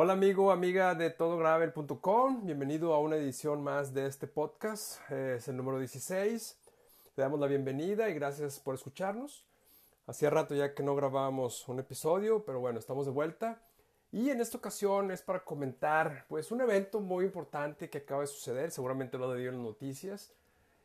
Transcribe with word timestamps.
Hola 0.00 0.12
amigo, 0.12 0.52
amiga 0.52 0.94
de 0.94 1.10
todogravel.com, 1.10 2.46
bienvenido 2.46 2.94
a 2.94 3.00
una 3.00 3.16
edición 3.16 3.64
más 3.64 3.92
de 3.92 4.06
este 4.06 4.28
podcast, 4.28 5.00
eh, 5.10 5.34
es 5.38 5.48
el 5.48 5.56
número 5.56 5.80
16. 5.80 6.56
Le 7.16 7.20
damos 7.20 7.40
la 7.40 7.48
bienvenida 7.48 8.08
y 8.08 8.14
gracias 8.14 8.60
por 8.60 8.76
escucharnos. 8.76 9.44
Hacía 10.06 10.30
rato 10.30 10.54
ya 10.54 10.72
que 10.72 10.84
no 10.84 10.94
grabábamos 10.94 11.66
un 11.66 11.80
episodio, 11.80 12.44
pero 12.44 12.60
bueno, 12.60 12.78
estamos 12.78 13.06
de 13.06 13.10
vuelta. 13.10 13.60
Y 14.12 14.30
en 14.30 14.40
esta 14.40 14.58
ocasión 14.58 15.10
es 15.10 15.20
para 15.20 15.42
comentar 15.42 16.26
pues 16.28 16.52
un 16.52 16.60
evento 16.60 17.00
muy 17.00 17.24
importante 17.24 17.90
que 17.90 17.98
acaba 17.98 18.20
de 18.20 18.28
suceder, 18.28 18.70
seguramente 18.70 19.18
lo 19.18 19.28
ha 19.28 19.36
en 19.36 19.46
las 19.46 19.54
noticias, 19.56 20.32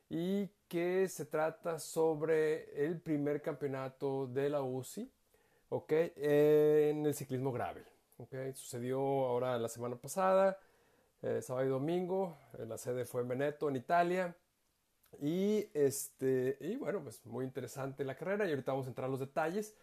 y 0.09 0.47
que 0.67 1.07
se 1.07 1.25
trata 1.25 1.77
sobre 1.77 2.83
el 2.83 2.99
primer 2.99 3.43
campeonato 3.43 4.25
de 4.25 4.49
la 4.49 4.63
UCI, 4.63 5.07
¿ok? 5.69 5.93
En 6.15 7.05
el 7.05 7.13
ciclismo 7.13 7.51
gravel. 7.51 7.92
Okay, 8.17 8.53
sucedió 8.53 8.99
ahora 8.99 9.57
la 9.57 9.67
semana 9.67 9.95
pasada, 9.95 10.59
eh, 11.23 11.41
sábado 11.41 11.65
y 11.65 11.69
domingo. 11.69 12.37
Eh, 12.59 12.65
la 12.67 12.77
sede 12.77 13.05
fue 13.05 13.21
en 13.21 13.27
Veneto, 13.27 13.69
en 13.69 13.75
Italia. 13.75 14.35
Y, 15.19 15.67
este, 15.73 16.57
y 16.61 16.75
bueno, 16.75 17.01
pues 17.01 17.25
muy 17.25 17.43
interesante 17.43 18.03
la 18.03 18.15
carrera 18.15 18.45
y 18.45 18.51
ahorita 18.51 18.71
vamos 18.71 18.85
a 18.85 18.89
entrar 18.89 19.07
a 19.07 19.11
los 19.11 19.19
detalles. 19.19 19.75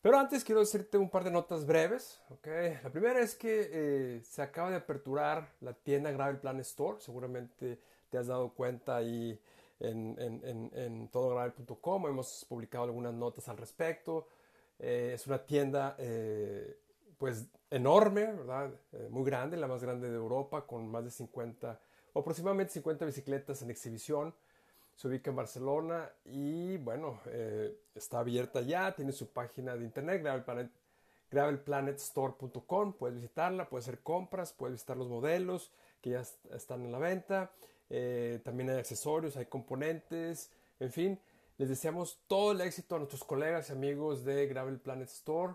Pero 0.00 0.18
antes 0.18 0.42
quiero 0.42 0.60
decirte 0.60 0.98
un 0.98 1.08
par 1.08 1.22
de 1.22 1.30
notas 1.30 1.64
breves. 1.64 2.20
Okay. 2.30 2.80
La 2.82 2.90
primera 2.90 3.20
es 3.20 3.36
que 3.36 3.68
eh, 3.72 4.20
se 4.24 4.42
acaba 4.42 4.70
de 4.70 4.76
aperturar 4.76 5.48
la 5.60 5.72
tienda 5.72 6.10
Gravel 6.10 6.38
Plan 6.38 6.58
Store. 6.60 7.00
Seguramente 7.00 7.78
te 8.10 8.18
has 8.18 8.26
dado 8.26 8.52
cuenta 8.54 8.96
ahí 8.96 9.40
en, 9.78 10.16
en, 10.18 10.44
en, 10.44 10.70
en 10.74 11.08
todogravel.com. 11.08 12.08
Hemos 12.08 12.44
publicado 12.48 12.84
algunas 12.84 13.14
notas 13.14 13.48
al 13.48 13.56
respecto. 13.56 14.26
es 14.80 15.24
una 15.28 15.44
tienda 15.46 15.96
pues 17.22 17.46
enorme, 17.70 18.32
¿verdad? 18.32 18.72
Eh, 18.94 19.06
muy 19.08 19.22
grande, 19.24 19.56
la 19.56 19.68
más 19.68 19.80
grande 19.80 20.10
de 20.10 20.16
Europa, 20.16 20.66
con 20.66 20.90
más 20.90 21.04
de 21.04 21.12
50, 21.12 21.78
o 22.14 22.18
aproximadamente 22.18 22.72
50 22.72 23.04
bicicletas 23.04 23.62
en 23.62 23.70
exhibición. 23.70 24.34
Se 24.96 25.06
ubica 25.06 25.30
en 25.30 25.36
Barcelona 25.36 26.10
y 26.24 26.78
bueno, 26.78 27.20
eh, 27.26 27.78
está 27.94 28.18
abierta 28.18 28.60
ya, 28.62 28.92
tiene 28.96 29.12
su 29.12 29.28
página 29.28 29.76
de 29.76 29.84
internet, 29.84 30.20
gravelplanetstore.com, 31.30 32.94
puedes 32.94 33.14
visitarla, 33.14 33.68
puedes 33.68 33.86
hacer 33.86 34.00
compras, 34.00 34.52
puedes 34.52 34.72
visitar 34.72 34.96
los 34.96 35.08
modelos 35.08 35.70
que 36.00 36.10
ya 36.10 36.24
están 36.52 36.84
en 36.84 36.90
la 36.90 36.98
venta, 36.98 37.52
eh, 37.88 38.40
también 38.42 38.70
hay 38.70 38.78
accesorios, 38.78 39.36
hay 39.36 39.46
componentes, 39.46 40.50
en 40.80 40.90
fin, 40.90 41.20
les 41.56 41.68
deseamos 41.68 42.18
todo 42.26 42.50
el 42.50 42.62
éxito 42.62 42.96
a 42.96 42.98
nuestros 42.98 43.22
colegas 43.22 43.70
y 43.70 43.74
amigos 43.74 44.24
de 44.24 44.48
Gravel 44.48 44.80
Planet 44.80 45.08
Store 45.08 45.54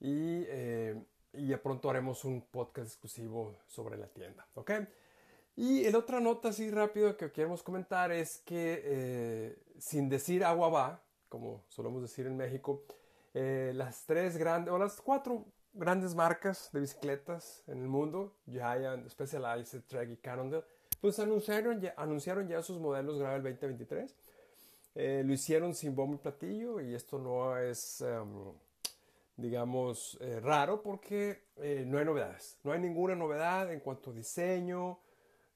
y, 0.00 0.44
eh, 0.48 1.02
y 1.32 1.48
ya 1.48 1.62
pronto 1.62 1.90
haremos 1.90 2.24
un 2.24 2.42
podcast 2.42 2.88
exclusivo 2.88 3.56
sobre 3.66 3.96
la 3.96 4.06
tienda, 4.08 4.46
¿ok? 4.54 4.72
Y 5.56 5.84
el 5.84 5.96
otra 5.96 6.20
nota 6.20 6.50
así 6.50 6.70
rápido 6.70 7.16
que 7.16 7.32
queremos 7.32 7.62
comentar 7.62 8.12
es 8.12 8.38
que 8.44 8.82
eh, 8.84 9.58
sin 9.78 10.08
decir 10.08 10.44
agua 10.44 10.68
va, 10.68 11.02
como 11.28 11.64
solemos 11.68 12.02
decir 12.02 12.26
en 12.26 12.36
México, 12.36 12.84
eh, 13.32 13.72
las 13.74 14.04
tres 14.04 14.36
grandes, 14.36 14.72
o 14.72 14.78
las 14.78 15.00
cuatro 15.00 15.46
grandes 15.72 16.14
marcas 16.14 16.70
de 16.72 16.80
bicicletas 16.80 17.62
en 17.66 17.78
el 17.78 17.88
mundo, 17.88 18.36
Giant, 18.46 19.08
Specialized, 19.08 19.82
Trek 19.86 20.10
y 20.10 20.16
Cannondale, 20.16 20.64
pues 21.00 21.18
anunciaron 21.18 21.80
ya, 21.80 21.94
anunciaron 21.96 22.48
ya 22.48 22.62
sus 22.62 22.78
modelos 22.78 23.18
Gravel 23.18 23.42
2023. 23.42 24.14
lo 24.94 25.32
hicieron 25.32 25.74
sin 25.74 25.94
bombo 25.94 26.16
y 26.16 26.18
platillo 26.18 26.80
y 26.80 26.94
esto 26.94 27.18
no 27.18 27.56
es... 27.56 28.02
Em, 28.02 28.52
digamos, 29.36 30.16
eh, 30.20 30.40
raro 30.40 30.82
porque 30.82 31.48
eh, 31.56 31.84
no 31.86 31.98
hay 31.98 32.04
novedades. 32.04 32.58
No 32.64 32.72
hay 32.72 32.80
ninguna 32.80 33.14
novedad 33.14 33.70
en 33.72 33.80
cuanto 33.80 34.10
a 34.10 34.14
diseño 34.14 34.98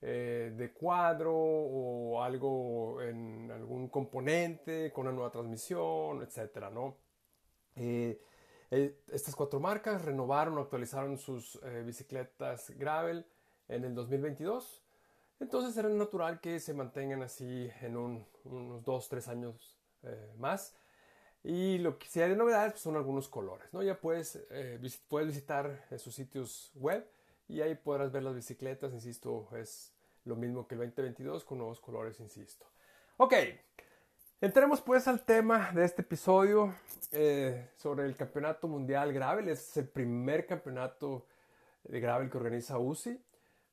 eh, 0.02 0.52
de 0.56 0.72
cuadro 0.72 1.34
o 1.34 2.22
algo 2.22 3.00
en 3.02 3.50
algún 3.50 3.88
componente 3.88 4.92
con 4.92 5.06
una 5.06 5.14
nueva 5.14 5.30
transmisión, 5.30 6.22
etcétera, 6.22 6.70
¿no? 6.70 6.96
estas 8.70 9.34
cuatro 9.34 9.58
marcas 9.58 10.04
renovaron 10.04 10.58
o 10.58 10.60
actualizaron 10.60 11.16
sus 11.16 11.58
bicicletas 11.86 12.70
Gravel 12.76 13.24
en 13.68 13.84
el 13.84 13.94
2022. 13.94 14.84
Entonces 15.38 15.74
era 15.78 15.88
natural 15.88 16.40
que 16.40 16.60
se 16.60 16.74
mantengan 16.74 17.22
así 17.22 17.70
en 17.80 17.96
unos 17.96 18.84
2-3 18.84 19.28
años 19.28 19.78
más. 20.36 20.76
Y 21.42 21.78
lo 21.78 21.98
que 21.98 22.22
hay 22.22 22.30
de 22.30 22.36
novedades 22.36 22.72
pues, 22.72 22.82
son 22.82 22.96
algunos 22.96 23.28
colores, 23.28 23.66
¿no? 23.72 23.82
Ya 23.82 23.98
puedes, 23.98 24.38
eh, 24.50 24.78
puedes 25.08 25.28
visitar 25.28 25.86
sus 25.96 26.14
sitios 26.14 26.70
web 26.74 27.06
y 27.48 27.62
ahí 27.62 27.74
podrás 27.74 28.12
ver 28.12 28.22
las 28.22 28.34
bicicletas, 28.34 28.92
insisto, 28.92 29.48
es 29.56 29.92
lo 30.24 30.36
mismo 30.36 30.66
que 30.66 30.74
el 30.74 30.80
2022 30.80 31.44
con 31.44 31.58
nuevos 31.58 31.80
colores, 31.80 32.20
insisto. 32.20 32.66
Ok, 33.16 33.34
entremos 34.40 34.80
pues 34.80 35.08
al 35.08 35.24
tema 35.24 35.72
de 35.72 35.84
este 35.84 36.02
episodio 36.02 36.74
eh, 37.10 37.70
sobre 37.76 38.04
el 38.04 38.16
Campeonato 38.16 38.68
Mundial 38.68 39.12
Gravel. 39.12 39.48
es 39.48 39.76
el 39.76 39.88
primer 39.88 40.46
campeonato 40.46 41.26
de 41.84 42.00
gravel 42.00 42.30
que 42.30 42.38
organiza 42.38 42.78
UCI. 42.78 43.20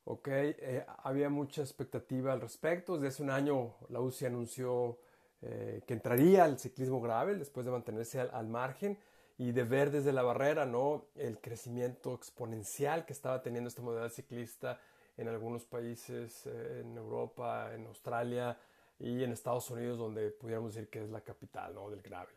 Ok, 0.04 0.28
eh, 0.28 0.86
había 1.04 1.28
mucha 1.28 1.62
expectativa 1.62 2.32
al 2.32 2.40
respecto. 2.40 2.94
Desde 2.94 3.08
hace 3.08 3.22
un 3.22 3.30
año 3.30 3.74
la 3.90 4.00
UCI 4.00 4.26
anunció 4.26 4.98
eh, 5.42 5.82
que 5.86 5.94
entraría 5.94 6.44
al 6.44 6.58
ciclismo 6.58 7.00
gravel 7.00 7.38
después 7.38 7.64
de 7.64 7.72
mantenerse 7.72 8.20
al, 8.20 8.48
margen 8.48 8.98
y 9.36 9.52
de 9.52 9.62
ver 9.62 9.90
desde 9.90 10.12
la 10.12 10.22
barrera 10.22 10.66
¿no? 10.66 11.06
el 11.14 11.38
crecimiento 11.40 12.14
exponencial 12.14 13.06
que 13.06 13.12
estaba 13.12 13.40
teniendo 13.42 13.68
esta 13.68 13.82
modalidad 13.82 14.12
ciclista 14.12 14.80
en 15.16 15.28
algunos 15.28 15.64
países, 15.64 16.46
eh, 16.46 16.80
en 16.80 16.96
Europa, 16.96 17.72
en 17.74 17.86
Australia 17.86 18.58
y 18.98 19.22
en 19.22 19.32
Estados 19.32 19.70
Unidos, 19.70 19.98
donde 19.98 20.30
pudiéramos 20.30 20.74
decir 20.74 20.90
que 20.90 21.04
es 21.04 21.10
la 21.10 21.20
capital 21.20 21.74
¿no? 21.74 21.88
del 21.88 22.02
gravel 22.02 22.34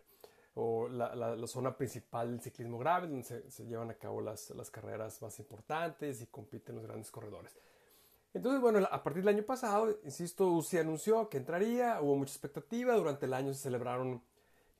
o 0.56 0.90
la, 0.90 1.16
la, 1.16 1.48
zona 1.48 1.76
principal 1.76 2.30
del 2.30 2.42
ciclismo 2.42 2.78
gravel, 2.78 3.10
donde 3.10 3.26
se, 3.26 3.50
se 3.50 3.66
llevan 3.66 3.90
a 3.90 3.94
cabo 3.94 4.22
las, 4.22 4.50
las, 4.52 4.70
carreras 4.70 5.22
más 5.22 5.40
importantes 5.40 6.22
y 6.22 6.28
compiten 6.28 6.76
los 6.76 6.86
grandes 6.86 7.10
corredores. 7.10 7.56
Entonces, 8.34 8.62
bueno, 8.62 8.88
a 8.90 9.04
partir 9.04 9.24
del 9.24 9.36
año 9.36 9.46
pasado, 9.46 10.00
insisto, 10.04 10.48
UCI 10.52 10.80
anunció 10.80 11.28
que 11.28 11.38
entraría, 11.38 12.02
hubo 12.02 12.16
mucha 12.16 12.32
expectativa, 12.32 12.94
durante 12.96 13.26
el 13.26 13.34
año 13.34 13.54
se 13.54 13.62
celebraron 13.62 14.22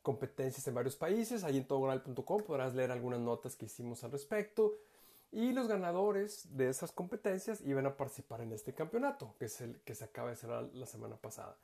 competencias 0.02 0.66
en 0.68 0.74
varios 0.74 0.96
países, 0.96 1.44
ahí 1.44 1.58
en 1.58 1.68
todoground.com 1.68 2.44
podrás 2.44 2.74
leer 2.74 2.92
algunas 2.92 3.20
notas 3.20 3.56
que 3.56 3.66
hicimos 3.66 4.04
al 4.04 4.12
respecto, 4.12 4.78
y 5.32 5.52
los 5.52 5.68
ganadores 5.68 6.58
de 6.58 6.70
esas 6.70 6.92
competencias 6.92 7.62
iban 7.62 7.86
a 7.86 7.96
participar 7.96 8.42
en 8.42 8.54
este 8.54 8.74
campeonato, 8.74 9.36
que 9.38 9.46
es 9.46 9.62
el 9.62 9.80
que 9.82 9.96
se 9.96 10.06
acaba 10.06 10.30
de 10.30 10.36
cerrar 10.36 10.70
la 10.74 10.86
semana 10.86 11.18
pasada. 11.18 11.58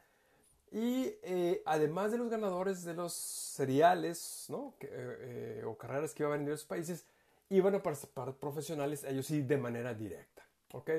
Y 0.71 1.13
eh, 1.23 1.63
además 1.65 2.11
de 2.11 2.17
los 2.17 2.29
ganadores 2.29 2.83
de 2.83 2.93
los 2.93 3.13
seriales 3.13 4.47
¿no? 4.49 4.73
Eh, 4.81 5.59
eh, 5.61 5.63
o 5.65 5.77
carreras 5.77 6.13
que 6.13 6.23
iban 6.23 6.33
a 6.33 6.35
venir 6.35 6.49
de 6.49 6.55
esos 6.55 6.67
países, 6.67 7.05
iban 7.49 7.75
a 7.75 7.81
participar 7.81 8.33
profesionales, 8.35 9.05
ellos 9.05 9.25
sí 9.25 9.41
de 9.41 9.57
manera 9.57 9.93
directa. 9.93 10.45
¿ok?, 10.73 10.91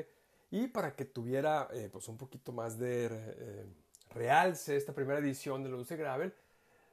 y 0.51 0.69
para 0.69 0.95
que 0.95 1.05
tuviera 1.05 1.69
eh, 1.73 1.89
pues 1.93 2.09
un 2.09 2.17
poquito 2.17 2.53
más 2.53 2.79
de 2.79 3.07
eh, 3.11 3.67
realce 4.11 4.77
esta 4.77 4.95
primera 4.95 5.19
edición 5.21 5.63
de 5.63 5.71
la 5.71 5.77
UCI 5.77 5.97
Gravel, 5.97 6.33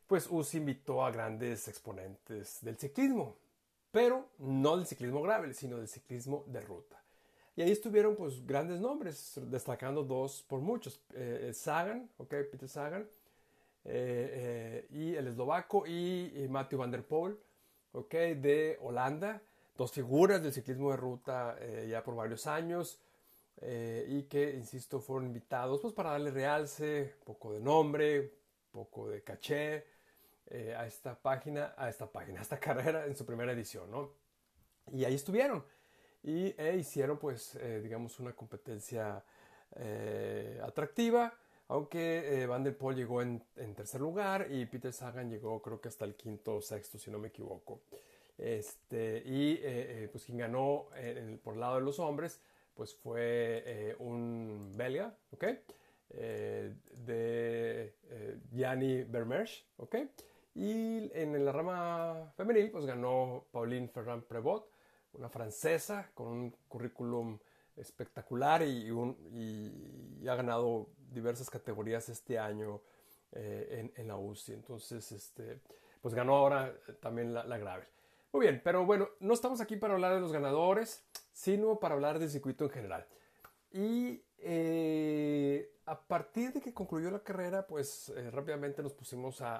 pues 0.07 0.27
UCI 0.29 0.57
invitó 0.57 1.03
a 1.05 1.11
grandes 1.11 1.67
exponentes 1.67 2.59
del 2.61 2.77
ciclismo, 2.77 3.37
pero 3.91 4.27
no 4.39 4.77
del 4.77 4.85
ciclismo 4.85 5.21
gravel, 5.21 5.55
sino 5.55 5.77
del 5.77 5.87
ciclismo 5.87 6.43
de 6.47 6.61
ruta. 6.61 7.01
Y 7.55 7.61
ahí 7.61 7.71
estuvieron 7.71 8.17
pues 8.17 8.45
grandes 8.45 8.81
nombres, 8.81 9.39
destacando 9.45 10.03
dos 10.03 10.43
por 10.43 10.59
muchos, 10.59 10.99
eh, 11.13 11.51
Sagan, 11.53 12.09
okay, 12.17 12.43
Peter 12.43 12.67
Sagan, 12.67 13.07
y 13.85 15.15
el 15.15 15.27
eslovaco, 15.27 15.85
y, 15.85 16.33
y 16.35 16.47
Matthew 16.49 16.79
van 16.79 16.91
der 16.91 17.05
Poel, 17.05 17.37
de 18.09 18.77
Holanda, 18.81 19.41
dos 19.77 19.91
figuras 19.91 20.41
del 20.41 20.51
ciclismo 20.51 20.89
de 20.89 20.97
ruta 20.97 21.55
ya 21.87 22.03
por 22.03 22.15
varios 22.15 22.47
años, 22.47 22.99
eh, 23.61 24.05
y 24.09 24.23
que, 24.23 24.51
insisto, 24.51 24.99
fueron 24.99 25.27
invitados 25.27 25.79
pues, 25.81 25.93
para 25.93 26.11
darle 26.11 26.31
realce, 26.31 27.15
poco 27.23 27.53
de 27.53 27.59
nombre, 27.59 28.33
poco 28.71 29.07
de 29.09 29.23
caché 29.23 29.85
eh, 30.47 30.75
a 30.77 30.85
esta 30.85 31.15
página, 31.15 31.73
a 31.77 31.89
esta 31.89 32.11
página, 32.11 32.39
a 32.39 32.43
esta 32.43 32.59
carrera 32.59 33.05
en 33.05 33.15
su 33.15 33.25
primera 33.25 33.51
edición, 33.53 33.89
¿no? 33.89 34.11
Y 34.91 35.05
ahí 35.05 35.15
estuvieron 35.15 35.63
y 36.21 36.53
e 36.57 36.75
hicieron, 36.75 37.17
pues, 37.17 37.55
eh, 37.55 37.81
digamos, 37.81 38.19
una 38.19 38.33
competencia 38.33 39.23
atractiva, 40.63 41.33
aunque 41.67 42.45
Van 42.47 42.63
der 42.63 42.77
Poel 42.77 42.95
llegó 42.95 43.21
en, 43.21 43.43
en, 43.57 43.75
tercer 43.75 43.99
lugar 43.99 44.47
y 44.49 44.65
Peter 44.67 44.93
Sagan 44.93 45.29
llegó, 45.29 45.61
creo 45.61 45.81
que 45.81 45.89
hasta 45.89 46.05
el 46.05 46.15
quinto 46.15 46.55
o 46.55 46.61
sexto, 46.61 46.97
si 46.97 47.11
no 47.11 47.19
me 47.19 47.27
equivoco. 47.27 47.81
Este, 48.37 49.21
y 49.25 50.07
pues 50.07 50.23
quien 50.23 50.37
ganó 50.37 50.87
por 51.43 51.55
el 51.55 51.59
lado 51.59 51.75
de 51.75 51.81
los 51.81 51.99
hombres 51.99 52.39
pues 52.75 52.95
fue 52.95 53.63
eh, 53.65 53.95
un 53.99 54.73
belga, 54.75 55.15
¿ok? 55.31 55.45
Eh, 56.17 56.73
de 56.91 57.95
eh, 58.09 58.39
Gianni 58.51 59.03
Vermeersch, 59.03 59.65
Y 60.53 61.09
en 61.13 61.43
la 61.43 61.51
rama 61.51 62.31
femenil, 62.37 62.71
pues 62.71 62.85
ganó 62.85 63.45
Pauline 63.51 63.89
Ferrand 63.89 64.23
Prevot, 64.23 64.69
una 65.13 65.29
francesa 65.29 66.11
con 66.13 66.27
un 66.27 66.51
currículum 66.67 67.37
espectacular 67.75 68.61
y, 68.61 68.89
ha 70.27 70.35
ganado 70.35 70.89
diversas 71.11 71.49
categorías 71.49 72.07
este 72.09 72.39
año 72.39 72.81
eh, 73.33 73.91
en, 73.95 74.07
la 74.07 74.17
UCI. 74.17 74.53
Entonces, 74.53 75.11
este, 75.11 75.59
pues 76.01 76.13
ganó 76.13 76.35
ahora 76.35 76.73
también 77.01 77.33
la, 77.33 77.43
la 77.43 77.57
Gravel. 77.57 77.87
Muy 78.31 78.47
bien, 78.47 78.61
pero 78.63 78.85
bueno, 78.85 79.09
no 79.19 79.33
estamos 79.33 79.61
aquí 79.61 79.75
para 79.75 79.93
hablar 79.93 80.13
de 80.13 80.21
los 80.21 80.31
ganadores, 80.31 81.03
sino 81.35 81.79
para 81.79 81.95
hablar 81.95 82.17
del 82.17 82.29
circuito 82.29 82.63
en 82.63 82.69
general. 82.69 83.05
Y 83.73 84.23
eh, 84.39 85.69
a 85.85 85.99
partir 85.99 86.53
de 86.53 86.61
que 86.61 86.73
concluyó 86.73 87.11
la 87.11 87.19
carrera, 87.19 87.67
pues 87.67 88.09
eh, 88.09 88.31
rápidamente 88.31 88.81
nos 88.81 88.93
pusimos 88.93 89.41
a, 89.41 89.57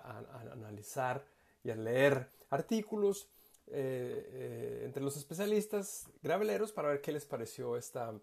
analizar 0.54 1.26
y 1.66 1.72
a 1.72 1.76
leer 1.76 2.30
artículos 2.50 3.28
eh, 3.68 4.84
entre 4.86 5.04
los 5.04 5.18
especialistas 5.18 6.08
graveleros 6.24 6.72
para 6.72 6.88
ver 6.88 7.02
qué 7.02 7.12
les 7.12 7.26
pareció 7.26 7.76
esta, 7.76 8.14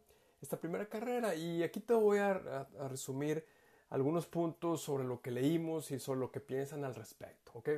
esta 0.41 0.57
primera 0.59 0.87
carrera. 0.87 1.35
Y 1.35 1.63
aquí 1.63 1.81
te 1.81 1.93
voy 1.93 2.19
a, 2.19 2.67
resumir 2.89 3.45
algunos 3.91 4.27
puntos 4.27 4.81
sobre 4.81 5.05
lo 5.05 5.21
que 5.21 5.31
leímos 5.31 5.91
y 5.91 5.99
sobre 5.99 6.21
lo 6.21 6.33
que 6.33 6.41
piensan 6.41 6.85
al 6.85 6.95
respecto, 6.95 7.53
¿ok? 7.57 7.69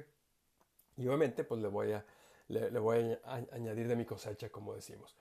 Y 0.99 1.09
obviamente, 1.09 1.43
pues 1.43 1.61
le 1.61 1.67
voy 1.67 1.91
a 1.91 2.05
le, 2.47 2.79
voy 2.79 3.19
a 3.25 3.35
añadir 3.53 3.89
de 3.89 3.97
mi 3.97 4.05
cosecha, 4.05 4.49
como 4.51 4.75
decimos. 4.75 5.17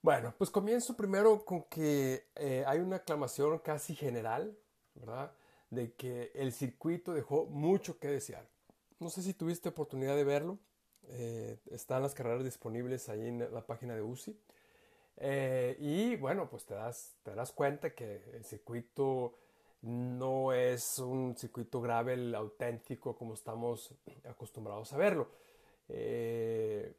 Bueno, 0.00 0.32
pues 0.38 0.50
comienzo 0.50 0.96
primero 0.96 1.44
con 1.44 1.64
que 1.64 2.28
eh, 2.36 2.64
hay 2.66 2.78
una 2.78 2.96
aclamación 2.96 3.58
casi 3.58 3.96
general, 3.96 4.56
¿verdad? 4.94 5.32
De 5.70 5.92
que 5.94 6.30
el 6.34 6.52
circuito 6.52 7.12
dejó 7.12 7.46
mucho 7.46 7.98
que 7.98 8.08
desear. 8.08 8.48
No 9.00 9.10
sé 9.10 9.22
si 9.22 9.34
tuviste 9.34 9.68
oportunidad 9.68 10.14
de 10.14 10.24
verlo. 10.24 10.58
Eh, 11.08 11.58
están 11.70 12.02
las 12.02 12.14
carreras 12.14 12.44
disponibles 12.44 13.08
ahí 13.08 13.26
en 13.26 13.52
la 13.52 13.66
página 13.66 13.94
de 13.94 14.02
UCI. 14.02 14.38
Eh, 15.16 15.76
y 15.80 16.16
bueno, 16.16 16.48
pues 16.48 16.64
te 16.64 16.74
das, 16.74 17.16
te 17.24 17.34
das 17.34 17.52
cuenta 17.52 17.94
que 17.94 18.22
el 18.34 18.44
circuito 18.44 19.34
no 19.82 20.52
es 20.52 20.98
un 20.98 21.36
circuito 21.36 21.80
gravel 21.80 22.34
auténtico 22.34 23.16
como 23.16 23.34
estamos 23.34 23.94
acostumbrados 24.24 24.92
a 24.92 24.96
verlo. 24.96 25.28
Eh, 25.88 26.94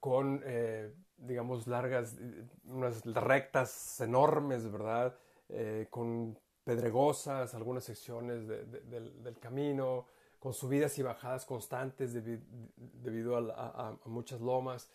con, 0.00 0.42
eh, 0.44 0.92
digamos, 1.16 1.66
largas, 1.66 2.16
unas 2.64 3.04
rectas 3.04 4.00
enormes, 4.00 4.70
¿verdad? 4.70 5.16
Eh, 5.48 5.86
con 5.90 6.38
pedregosas, 6.64 7.54
algunas 7.54 7.84
secciones 7.84 8.46
del, 8.46 9.36
camino, 9.40 10.06
con 10.38 10.54
subidas 10.54 10.98
y 10.98 11.02
bajadas 11.02 11.44
constantes 11.44 12.14
debido 12.14 13.36
a, 13.36 13.98
muchas 14.04 14.40
lomas, 14.40 14.90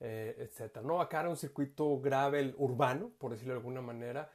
etc. 0.00 0.78
¿no? 0.82 1.00
Acá 1.00 1.20
era 1.20 1.28
un 1.28 1.36
circuito 1.36 2.00
gravel 2.00 2.54
urbano, 2.58 3.10
por 3.18 3.32
decirlo 3.32 3.54
de 3.54 3.58
alguna 3.58 3.82
manera. 3.82 4.30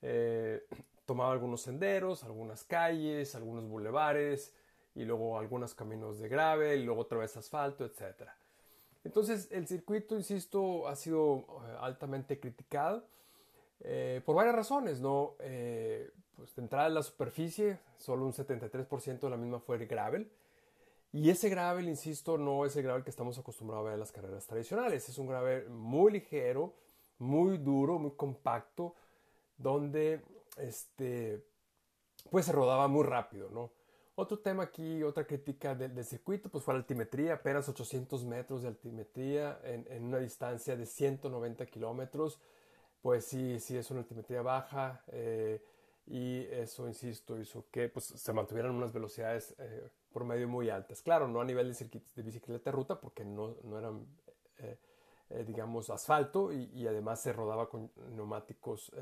tomaba 1.06 1.32
algunos 1.32 1.62
senderos, 1.62 2.24
algunas 2.24 2.64
calles, 2.64 3.34
algunos 3.34 3.68
bulevares, 3.68 4.54
y 4.94 5.04
luego 5.04 5.38
algunos 5.38 5.74
caminos 5.74 6.18
de 6.18 6.28
grave, 6.28 6.76
y 6.76 6.84
luego 6.84 7.02
otra 7.02 7.18
vez 7.18 7.36
asfalto, 7.36 7.84
etc. 7.84 8.28
Entonces 9.04 9.48
el 9.50 9.66
circuito, 9.66 10.16
insisto, 10.16 10.86
ha 10.88 10.96
sido 10.96 11.46
eh, 11.66 11.76
altamente 11.80 12.38
criticado 12.38 13.04
eh, 13.80 14.22
por 14.24 14.36
varias 14.36 14.54
razones, 14.54 15.00
¿no? 15.00 15.34
Eh, 15.40 16.10
pues 16.36 16.54
de 16.54 16.62
entrada 16.62 16.86
en 16.86 16.94
la 16.94 17.02
superficie, 17.02 17.78
solo 17.98 18.24
un 18.24 18.32
73% 18.32 19.20
de 19.20 19.30
la 19.30 19.36
misma 19.36 19.60
fue 19.60 19.78
gravel. 19.86 20.30
Y 21.12 21.28
ese 21.30 21.48
gravel, 21.50 21.88
insisto, 21.88 22.38
no 22.38 22.64
es 22.64 22.74
el 22.76 22.84
gravel 22.84 23.04
que 23.04 23.10
estamos 23.10 23.38
acostumbrados 23.38 23.82
a 23.82 23.84
ver 23.84 23.94
en 23.94 24.00
las 24.00 24.12
carreras 24.12 24.46
tradicionales. 24.46 25.08
Es 25.08 25.18
un 25.18 25.26
gravel 25.26 25.68
muy 25.68 26.12
ligero, 26.12 26.72
muy 27.18 27.58
duro, 27.58 27.98
muy 27.98 28.12
compacto, 28.12 28.94
donde 29.58 30.22
este, 30.56 31.44
pues 32.30 32.46
se 32.46 32.52
rodaba 32.52 32.88
muy 32.88 33.04
rápido, 33.04 33.50
¿no? 33.50 33.70
Otro 34.14 34.38
tema 34.38 34.64
aquí, 34.64 35.02
otra 35.02 35.26
crítica 35.26 35.74
del, 35.74 36.04
circuito, 36.04 36.50
pues 36.50 36.62
fue 36.62 36.74
la 36.74 36.80
altimetría, 36.80 37.34
apenas 37.34 37.66
800 37.68 38.26
metros 38.26 38.62
de 38.62 38.68
altimetría 38.68 39.58
en, 39.64 40.04
una 40.04 40.18
distancia 40.18 40.76
de 40.76 40.84
190 40.84 41.64
kilómetros. 41.66 42.38
Pues 43.00 43.24
sí, 43.24 43.58
sí 43.58 43.76
es 43.76 43.90
una 43.90 44.00
altimetría 44.00 44.42
baja 44.42 45.02
eh, 45.08 45.64
y 46.06 46.40
eso, 46.50 46.86
insisto, 46.86 47.38
hizo 47.38 47.64
que 47.70 47.88
pues, 47.88 48.04
se 48.04 48.32
mantuvieran 48.34 48.72
unas 48.72 48.92
velocidades 48.92 49.54
eh, 49.58 49.88
por 50.12 50.24
medio 50.24 50.46
muy 50.46 50.68
altas. 50.68 51.00
Claro, 51.00 51.26
no 51.26 51.40
a 51.40 51.44
nivel 51.44 51.68
de, 51.68 51.74
circuitos 51.74 52.14
de 52.14 52.22
bicicleta 52.22 52.70
de 52.70 52.76
ruta 52.76 53.00
porque 53.00 53.24
no, 53.24 53.56
no 53.64 53.78
eran, 53.78 54.06
eh, 54.58 54.76
digamos, 55.46 55.88
asfalto 55.88 56.52
y, 56.52 56.70
y, 56.74 56.86
además 56.86 57.22
se 57.22 57.32
rodaba 57.32 57.68
con 57.68 57.90
neumáticos 58.10 58.92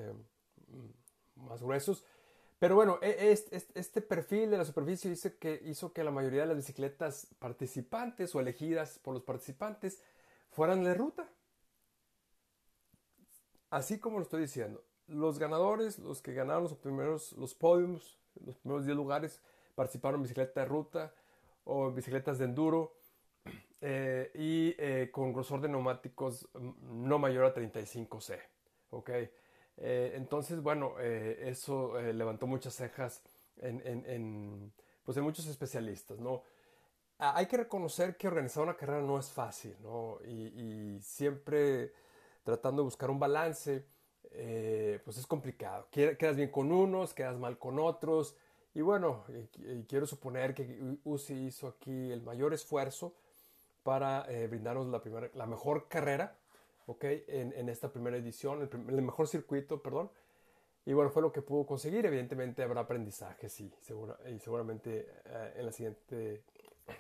más 1.35 1.61
gruesos 1.63 2.05
pero 2.61 2.75
bueno, 2.75 2.99
e, 3.01 3.33
este 3.33 4.03
perfil 4.03 4.51
de 4.51 4.59
la 4.59 4.67
superficie 4.67 5.11
hizo 5.11 5.39
que, 5.39 5.63
hizo 5.65 5.95
que 5.95 6.05
la 6.05 6.11
mayoría 6.11 6.43
de 6.43 6.49
las 6.49 6.57
bicicletas 6.59 7.27
participantes 7.39 8.35
o 8.35 8.41
elegidas 8.41 8.99
por 8.99 9.15
los 9.15 9.23
participantes 9.23 10.03
fueran 10.51 10.85
de 10.85 10.93
ruta. 10.93 11.27
Así 13.71 13.99
como 13.99 14.19
lo 14.19 14.25
estoy 14.25 14.43
diciendo, 14.43 14.85
los 15.07 15.39
ganadores, 15.39 15.99
los 15.99 16.21
que 16.21 16.35
ganaron 16.35 16.65
los 16.65 16.75
primeros, 16.75 17.33
los 17.33 17.55
podiums, 17.55 18.19
los 18.45 18.59
primeros 18.59 18.85
10 18.85 18.95
lugares, 18.95 19.41
participaron 19.75 20.21
en 20.21 20.25
bicicleta 20.25 20.61
de 20.61 20.67
ruta 20.67 21.15
o 21.65 21.89
en 21.89 21.95
bicicletas 21.95 22.39
de 22.39 22.45
enduro 22.45 22.95
eh, 23.81 24.31
y 24.35 24.75
eh, 24.77 25.09
con 25.11 25.33
grosor 25.33 25.63
de 25.63 25.71
neumáticos 25.71 26.47
mm, 26.53 27.09
no 27.09 27.19
mayor 27.19 27.47
a 27.47 27.55
35C. 27.55 28.39
¿ok? 28.91 29.11
Eh, 29.81 30.13
entonces, 30.15 30.63
bueno, 30.63 30.95
eh, 31.01 31.45
eso 31.47 31.99
eh, 31.99 32.13
levantó 32.13 32.47
muchas 32.47 32.75
cejas 32.75 33.23
en, 33.57 33.81
en, 33.85 34.73
pues 35.05 35.17
en 35.17 35.25
muchos 35.25 35.47
especialistas, 35.47 36.19
¿no? 36.19 36.43
hay 37.23 37.45
que 37.45 37.59
reconocer 37.59 38.17
que 38.17 38.29
organizar 38.29 38.63
una 38.63 38.79
carrera 38.79 39.03
no 39.03 39.19
es 39.19 39.31
fácil. 39.31 39.77
Y, 40.27 40.99
siempre 41.03 41.93
tratando 42.43 42.81
de 42.81 42.85
buscar 42.85 43.11
un 43.11 43.19
balance, 43.19 43.85
pues 45.05 45.19
es 45.19 45.27
complicado. 45.27 45.87
Quedas 45.91 46.37
bien 46.37 46.51
con 46.51 46.73
unos, 46.73 47.13
quedas 47.13 47.37
mal 47.37 47.59
con 47.59 47.79
otros. 47.79 48.37
Y 48.73 48.81
bueno, 48.81 49.25
quiero 49.87 50.07
suponer 50.07 50.55
que 50.55 50.97
UCI 51.05 51.49
hizo 51.49 51.69
aquí 51.69 52.11
el 52.11 52.23
mayor 52.23 52.55
esfuerzo 52.55 53.15
para 53.83 54.27
brindarnos 54.49 54.87
la, 54.87 55.03
primera, 55.03 55.29
la 55.35 55.45
mejor 55.45 55.89
carrera 55.89 56.40
en, 57.01 57.69
esta 57.69 57.93
primera 57.93 58.17
edición, 58.17 58.69
el, 58.73 59.03
mejor 59.03 59.29
circuito, 59.29 59.83
perdón. 59.83 60.11
Y 60.87 60.93
bueno, 60.93 61.11
fue 61.11 61.23
lo 61.23 61.33
que 61.33 61.43
pudo 61.43 61.67
conseguir. 61.67 62.05
Evidentemente 62.07 62.63
habrá 62.63 62.83
aprendizaje, 62.83 63.49
sí, 63.49 63.73
y 64.29 64.39
seguramente 64.39 65.07
eh, 65.25 65.55
en 65.57 65.67
la 65.67 65.73
siguiente, 65.73 66.43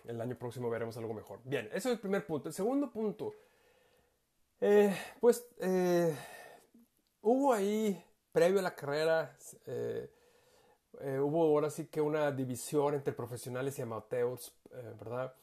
el 0.04 0.20
año 0.20 0.36
próximo 0.36 0.68
veremos 0.70 0.96
algo 0.96 1.14
mejor. 1.14 1.40
Bien, 1.44 1.66
ese 1.66 1.88
es 1.88 1.94
el 1.94 1.98
primer 1.98 2.26
punto. 2.26 2.48
El 2.48 2.54
segundo 2.54 2.90
punto, 2.90 3.34
eh, 4.60 4.94
pues 5.20 5.46
eh, 5.58 6.14
hubo 7.22 7.52
ahí, 7.52 8.04
previo 8.32 8.60
a 8.60 8.62
la 8.62 8.74
carrera, 8.74 9.36
hubo 11.20 11.42
ahora 11.44 11.70
sí 11.70 11.86
que 11.86 12.00
una 12.00 12.30
división 12.30 12.94
entre 12.94 13.12
profesionales 13.12 13.78
y 13.78 13.82
amateurs, 13.82 14.54
¿verdad? 14.98 15.34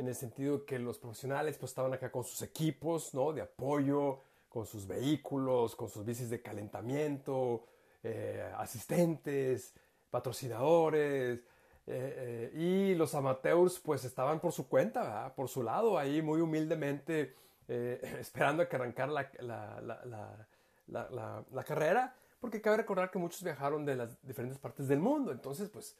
En 0.00 0.08
el 0.08 0.14
sentido 0.14 0.64
que 0.64 0.78
los 0.78 0.98
profesionales 0.98 1.58
pues 1.58 1.70
estaban 1.72 1.92
acá 1.92 2.10
con 2.10 2.24
sus 2.24 2.40
equipos, 2.42 3.14
¿no? 3.14 3.32
De 3.32 3.42
apoyo, 3.42 4.22
con 4.48 4.66
sus 4.66 4.86
vehículos, 4.86 5.76
con 5.76 5.88
sus 5.88 6.04
bicis 6.04 6.30
de 6.30 6.42
calentamiento, 6.42 7.66
eh, 8.02 8.50
asistentes, 8.56 9.74
patrocinadores, 10.10 11.38
eh, 11.86 12.50
eh, 12.56 12.58
y 12.58 12.94
los 12.94 13.14
amateurs 13.14 13.78
pues 13.78 14.04
estaban 14.04 14.40
por 14.40 14.52
su 14.52 14.68
cuenta, 14.68 15.34
por 15.36 15.48
su 15.48 15.62
lado, 15.62 15.98
ahí 15.98 16.22
muy 16.22 16.40
humildemente 16.40 17.36
esperando 17.68 18.64
a 18.64 18.68
que 18.68 18.74
arrancara 18.76 19.12
la, 19.12 20.46
la, 20.88 21.64
carrera, 21.64 22.16
porque 22.40 22.60
cabe 22.60 22.78
recordar 22.78 23.12
que 23.12 23.18
muchos 23.20 23.44
viajaron 23.44 23.84
de 23.84 23.94
las 23.94 24.20
diferentes 24.26 24.58
partes 24.58 24.88
del 24.88 24.98
mundo, 24.98 25.30
entonces 25.30 25.68
pues 25.68 25.96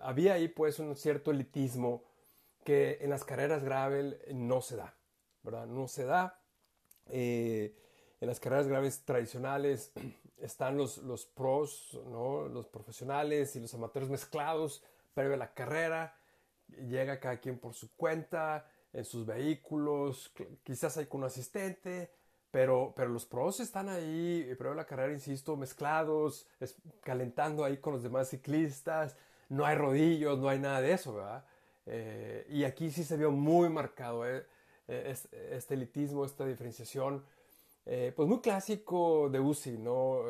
había 0.00 0.34
ahí 0.34 0.48
pues 0.48 0.78
un 0.78 0.96
cierto 0.96 1.30
elitismo 1.30 2.04
que 2.64 2.98
en 3.00 3.10
las 3.10 3.24
carreras 3.24 3.62
gravel 3.62 4.20
no 4.32 4.60
se 4.60 4.76
da, 4.76 4.94
¿verdad? 5.42 5.66
No 5.66 5.88
se 5.88 6.04
da. 6.04 6.40
Eh, 7.08 7.76
en 8.20 8.28
las 8.28 8.40
carreras 8.40 8.66
graves 8.66 9.04
tradicionales 9.04 9.92
están 10.38 10.76
los, 10.76 10.98
los 10.98 11.26
pros, 11.26 12.00
¿no? 12.06 12.48
los 12.48 12.66
profesionales 12.66 13.54
y 13.56 13.60
los 13.60 13.74
amateurs 13.74 14.08
mezclados 14.08 14.82
previo 15.14 15.34
a 15.34 15.38
la 15.38 15.54
carrera. 15.54 16.16
Llega 16.88 17.20
cada 17.20 17.38
quien 17.38 17.58
por 17.58 17.74
su 17.74 17.94
cuenta, 17.96 18.66
en 18.92 19.04
sus 19.04 19.26
vehículos, 19.26 20.32
quizás 20.62 20.96
hay 20.96 21.06
con 21.06 21.20
un 21.20 21.26
asistente, 21.26 22.10
pero, 22.50 22.92
pero 22.96 23.08
los 23.08 23.26
pros 23.26 23.58
están 23.58 23.88
ahí, 23.88 24.54
previo 24.56 24.72
a 24.72 24.76
la 24.76 24.86
carrera, 24.86 25.12
insisto, 25.12 25.56
mezclados, 25.56 26.46
calentando 27.02 27.64
ahí 27.64 27.78
con 27.78 27.92
los 27.92 28.04
demás 28.04 28.30
ciclistas. 28.30 29.16
No 29.48 29.66
hay 29.66 29.76
rodillos, 29.76 30.38
no 30.38 30.48
hay 30.48 30.60
nada 30.60 30.80
de 30.80 30.92
eso, 30.92 31.14
¿verdad? 31.14 31.44
Eh, 31.86 32.46
y 32.50 32.64
aquí 32.64 32.90
sí 32.90 33.04
se 33.04 33.16
vio 33.16 33.30
muy 33.30 33.68
marcado. 33.68 34.28
Eh. 34.28 34.44
este 34.86 35.74
elitismo, 35.74 36.24
esta 36.24 36.44
diferenciación, 36.44 37.24
pues 37.84 38.28
muy 38.28 38.40
clásico 38.40 39.30
de 39.30 39.40
UCI, 39.40 39.78
¿no? 39.78 40.24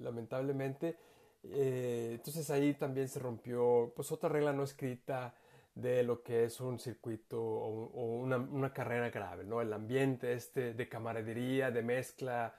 lamentablemente. 0.00 0.96
entonces 1.44 2.50
ahí 2.50 2.74
también 2.74 3.08
se 3.08 3.20
rompió, 3.20 3.92
pues 3.94 4.10
otra 4.10 4.28
regla 4.28 4.52
no 4.52 4.64
escrita 4.64 5.34
de 5.76 6.02
lo 6.02 6.22
que 6.22 6.44
es 6.44 6.58
un 6.60 6.80
circuito 6.80 7.40
o, 7.40 8.16
una, 8.16 8.72
carrera 8.72 9.10
grave, 9.10 9.44
¿no? 9.44 9.60
El 9.60 9.72
ambiente 9.72 10.32
este 10.32 10.72
de 10.72 10.88
camaradería, 10.88 11.70
de 11.70 11.82
mezcla, 11.82 12.58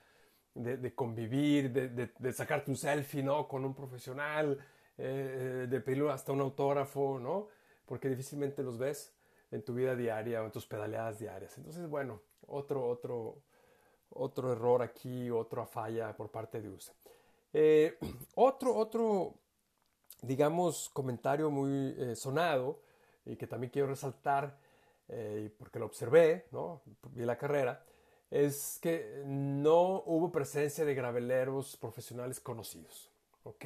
de, 0.54 0.94
convivir, 0.94 1.72
de, 1.72 2.32
sacarte 2.32 2.70
un 2.70 2.76
selfie, 2.76 3.24
¿no? 3.24 3.48
Con 3.48 3.64
un 3.64 3.74
profesional, 3.74 4.58
eh, 4.96 5.66
de 5.68 5.80
pedirlo 5.80 6.12
hasta 6.12 6.30
un 6.30 6.40
autógrafo, 6.40 7.18
¿no? 7.18 7.48
Porque 7.88 8.08
difícilmente 8.08 8.62
los 8.62 8.78
ves 8.78 9.12
en 9.50 9.62
tu 9.64 9.74
vida 9.74 9.96
diaria 9.96 10.42
o 10.42 10.44
en 10.44 10.52
tus 10.52 10.66
pedaleadas 10.66 11.18
diarias. 11.18 11.56
Entonces, 11.56 11.88
bueno, 11.88 12.20
otro, 12.46 12.86
otro, 12.86 13.42
otro 14.10 14.52
error 14.52 14.82
aquí, 14.82 15.30
otra 15.30 15.66
falla 15.66 16.14
por 16.14 16.30
parte 16.30 16.60
de 16.60 16.68
USA. 16.68 16.92
Eh, 17.52 17.98
otro, 18.34 18.76
otro, 18.76 19.34
digamos, 20.22 20.90
comentario 20.90 21.50
muy 21.50 21.94
eh, 21.98 22.14
sonado 22.14 22.82
y 23.24 23.36
que 23.36 23.46
también 23.46 23.70
quiero 23.70 23.88
resaltar, 23.88 24.58
eh, 25.08 25.50
porque 25.58 25.78
lo 25.78 25.86
observé, 25.86 26.46
¿no? 26.52 26.82
vi 27.12 27.24
la 27.24 27.38
carrera, 27.38 27.82
es 28.30 28.78
que 28.82 29.22
no 29.24 30.02
hubo 30.04 30.30
presencia 30.30 30.84
de 30.84 30.94
graveleros 30.94 31.76
profesionales 31.76 32.38
conocidos. 32.40 33.10
¿ok? 33.44 33.64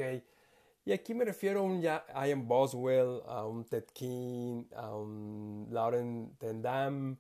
Y 0.85 0.93
aquí 0.93 1.15
me 1.15 1.25
refiero 1.25 1.61
a 1.61 1.63
un 1.63 1.81
Ian 1.81 2.49
Boswell, 2.49 3.23
a 3.27 3.47
un 3.47 3.65
Ted 3.65 3.85
King, 3.93 4.65
a 4.75 4.95
un 4.97 5.69
Lauren 5.71 6.37
Tendam, 6.39 7.17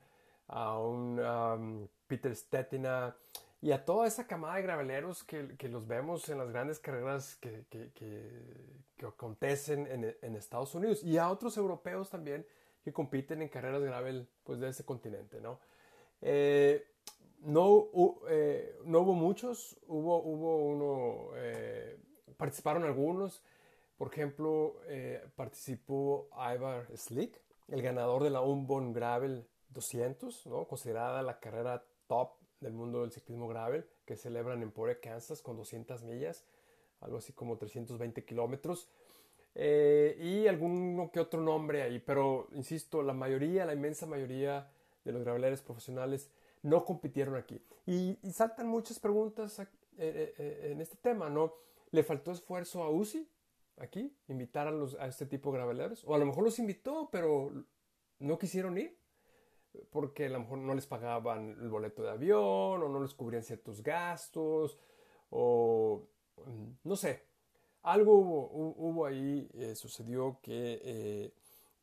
a 0.49 0.78
un 0.78 1.88
Peter 2.07 2.35
Stetina 2.35 3.16
y 3.61 3.71
a 3.71 3.85
toda 3.85 4.09
esa 4.09 4.26
camada 4.26 4.57
de 4.57 4.62
graveleros 4.62 5.23
que, 5.23 5.57
que 5.57 5.69
los 5.69 5.87
vemos 5.87 6.28
en 6.28 6.38
las 6.38 6.50
grandes 6.50 6.81
carreras 6.81 7.37
que, 7.37 7.64
que, 7.71 7.92
que 7.92 9.07
acontecen 9.07 9.87
en, 10.21 10.37
Estados 10.37 10.75
Unidos 10.75 11.02
y 11.02 11.19
a 11.19 11.31
otros 11.31 11.57
europeos 11.57 12.11
también 12.11 12.47
que 12.85 12.92
compiten 12.92 13.42
en 13.42 13.49
carreras 13.49 13.83
gravel 13.83 14.28
pues, 14.45 14.61
de 14.61 14.69
ese 14.69 14.85
continente. 14.85 15.40
¿no? 15.40 15.61
Eh, 16.21 16.87
eh, 18.28 18.76
no, 18.85 19.00
hubo 19.00 19.14
muchos, 19.14 19.76
hubo, 19.87 20.23
hubo 20.23 20.57
uno, 20.57 21.37
eh, 21.37 21.99
participaron 22.43 22.83
algunos, 22.83 23.41
por 23.97 24.13
ejemplo, 24.13 24.75
participó 25.37 26.29
Ivar 26.33 26.89
Slick, 26.97 27.41
el 27.69 27.83
ganador 27.83 28.25
de 28.25 28.31
la 28.31 28.41
Unborn 28.41 28.93
Gravel 28.93 29.47
200, 29.69 30.47
¿no? 30.47 30.67
considerada 30.67 31.23
la 31.23 31.39
carrera 31.39 31.85
top 32.09 32.33
del 32.61 32.73
mundo 32.73 33.03
del 33.03 33.13
ciclismo 33.13 33.47
gravel, 33.47 33.87
que 34.05 34.17
celebran 34.17 34.61
en 34.61 34.73
Pore, 34.73 34.99
Kansas, 34.99 35.41
con 35.41 35.57
200 35.57 36.03
millas, 36.03 36.45
algo 37.01 37.19
así 37.19 37.33
como 37.33 37.59
320 37.59 38.25
kilómetros. 38.25 38.89
Eh, 39.55 40.17
y 40.21 40.49
alguno 40.49 41.13
que 41.13 41.21
otro 41.21 41.41
nombre 41.41 41.83
ahí, 41.83 42.01
pero 42.01 42.49
insisto, 42.55 43.03
la 43.03 43.13
mayoría, 43.13 43.67
la 43.67 43.75
inmensa 43.75 44.07
mayoría 44.07 44.69
de 45.05 45.13
los 45.13 45.23
graveleros 45.23 45.63
profesionales 45.63 46.29
no 46.63 46.85
compitieron 46.85 47.37
aquí. 47.37 47.61
Y, 47.87 48.19
saltan 48.33 48.67
muchas 48.67 48.99
preguntas 48.99 49.59
eh, 49.61 49.67
eh, 49.99 50.71
en 50.73 50.81
este 50.81 50.97
tema, 50.97 51.29
¿no? 51.29 51.55
¿Le 51.93 52.03
faltó 52.03 52.33
esfuerzo 52.33 52.83
a 52.83 52.91
UCI 52.91 53.29
aquí, 53.77 54.15
invitar 54.29 54.69
a 54.99 55.07
este 55.07 55.27
tipo 55.27 55.51
de 55.51 55.59
graveleros? 55.59 56.05
O 56.05 56.15
a 56.15 56.19
lo 56.19 56.27
mejor 56.27 56.45
los 56.45 56.59
invitó, 56.59 57.09
pero 57.13 57.53
no 58.19 58.39
quisieron 58.39 58.77
ir 58.79 58.99
porque 59.91 60.27
a 60.27 60.29
lo 60.29 60.41
mejor 60.41 60.59
no 60.59 60.75
les 60.75 60.87
pagaban 60.87 61.57
el 61.61 61.69
boleto 61.69 62.03
de 62.03 62.11
avión 62.11 62.83
o 62.83 62.89
no 62.89 63.01
les 63.01 63.15
cubrían 63.15 63.43
ciertos 63.43 63.83
gastos 63.83 64.79
o 65.31 66.09
mm, 66.45 66.89
no 66.89 66.97
sé, 66.97 67.23
algo 67.83 68.15
hubo, 68.15 69.07
ahí, 69.07 69.49
eh, 69.55 69.75
sucedió 69.75 70.39
eh, 70.47 71.33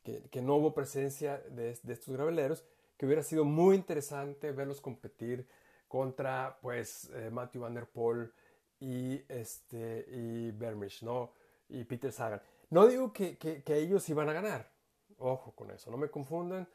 que, 0.04 0.22
que, 0.30 0.42
no 0.42 0.56
hubo 0.56 0.74
presencia 0.74 1.40
de, 1.50 1.72
estos 1.72 2.16
graveleros, 2.16 2.64
que 2.98 3.06
hubiera 3.06 3.24
sido 3.24 3.44
muy 3.44 3.76
interesante 3.76 4.52
verlos 4.52 4.82
competir 4.82 5.48
contra 5.88 6.60
pues 6.62 7.10
eh, 7.16 7.30
Matthew 7.32 7.64
Van 7.64 7.74
Der 7.74 7.88
Poel 7.88 8.32
y, 8.80 9.22
este, 9.28 10.06
y 10.10 10.52
Bermish, 10.52 11.04
¿no? 11.04 11.32
Y 11.70 11.84
Peter 11.84 12.12
Sagan. 12.12 12.42
No 12.70 12.88
digo 12.88 13.12
que, 13.12 13.38
que, 13.38 13.64
que 13.64 13.78
ellos 13.78 14.08
iban 14.10 14.30
a 14.30 14.34
ganar, 14.34 14.72
ojo 15.18 15.52
con 15.56 15.72
eso, 15.72 15.90
no 15.92 15.98
me 15.98 16.10
confundan 16.10 16.68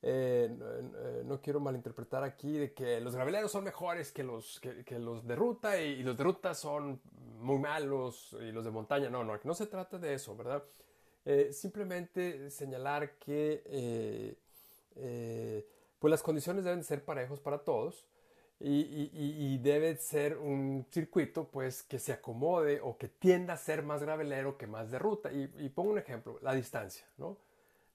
eh, 0.00 0.48
eh, 0.48 1.22
no 1.24 1.40
quiero 1.40 1.58
malinterpretar 1.58 2.22
aquí 2.22 2.56
de 2.56 2.72
que 2.72 3.00
los 3.00 3.16
graveleros 3.16 3.50
son 3.50 3.64
mejores 3.64 4.12
que 4.12 4.22
los, 4.22 4.60
que, 4.60 4.98
los 4.98 5.26
de 5.26 5.34
ruta 5.34 5.80
y, 5.80 6.02
los 6.04 6.16
de 6.16 6.22
ruta 6.22 6.54
son 6.54 7.00
muy 7.40 7.58
malos 7.58 8.36
y 8.40 8.52
los 8.52 8.64
de 8.64 8.70
montaña. 8.70 9.10
No, 9.10 9.24
no, 9.24 9.38
no 9.42 9.54
se 9.54 9.66
trata 9.66 9.98
de 9.98 10.14
eso, 10.14 10.36
¿verdad? 10.36 10.62
Eh, 11.24 11.52
simplemente 11.52 12.50
señalar 12.50 13.18
que 13.18 14.36
pues 15.98 16.10
las 16.10 16.22
condiciones 16.22 16.64
deben 16.64 16.84
ser 16.84 17.04
parejos 17.04 17.40
para 17.40 17.58
todos 17.58 18.06
y, 18.60 19.58
debe 19.58 19.96
ser 19.96 20.36
un 20.36 20.86
circuito 20.90 21.48
pues 21.48 21.82
que 21.82 21.98
se 21.98 22.12
acomode 22.12 22.80
o 22.80 22.96
que 22.96 23.08
tienda 23.08 23.54
a 23.54 23.56
ser 23.56 23.82
más 23.82 24.02
gravelero 24.02 24.56
que 24.56 24.66
más 24.66 24.90
de 24.90 24.98
ruta. 24.98 25.32
Y, 25.32 25.52
y 25.58 25.68
pongo 25.68 25.90
un 25.90 25.98
ejemplo, 25.98 26.38
la 26.42 26.54
distancia, 26.54 27.06
¿no? 27.18 27.38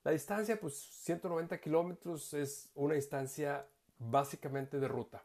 La 0.04 0.10
distancia, 0.10 0.60
pues 0.60 0.74
190 0.74 1.58
kilómetros 1.60 2.34
es 2.34 2.70
una 2.74 2.94
distancia 2.94 3.66
básicamente 3.98 4.78
de 4.78 4.86
ruta. 4.86 5.22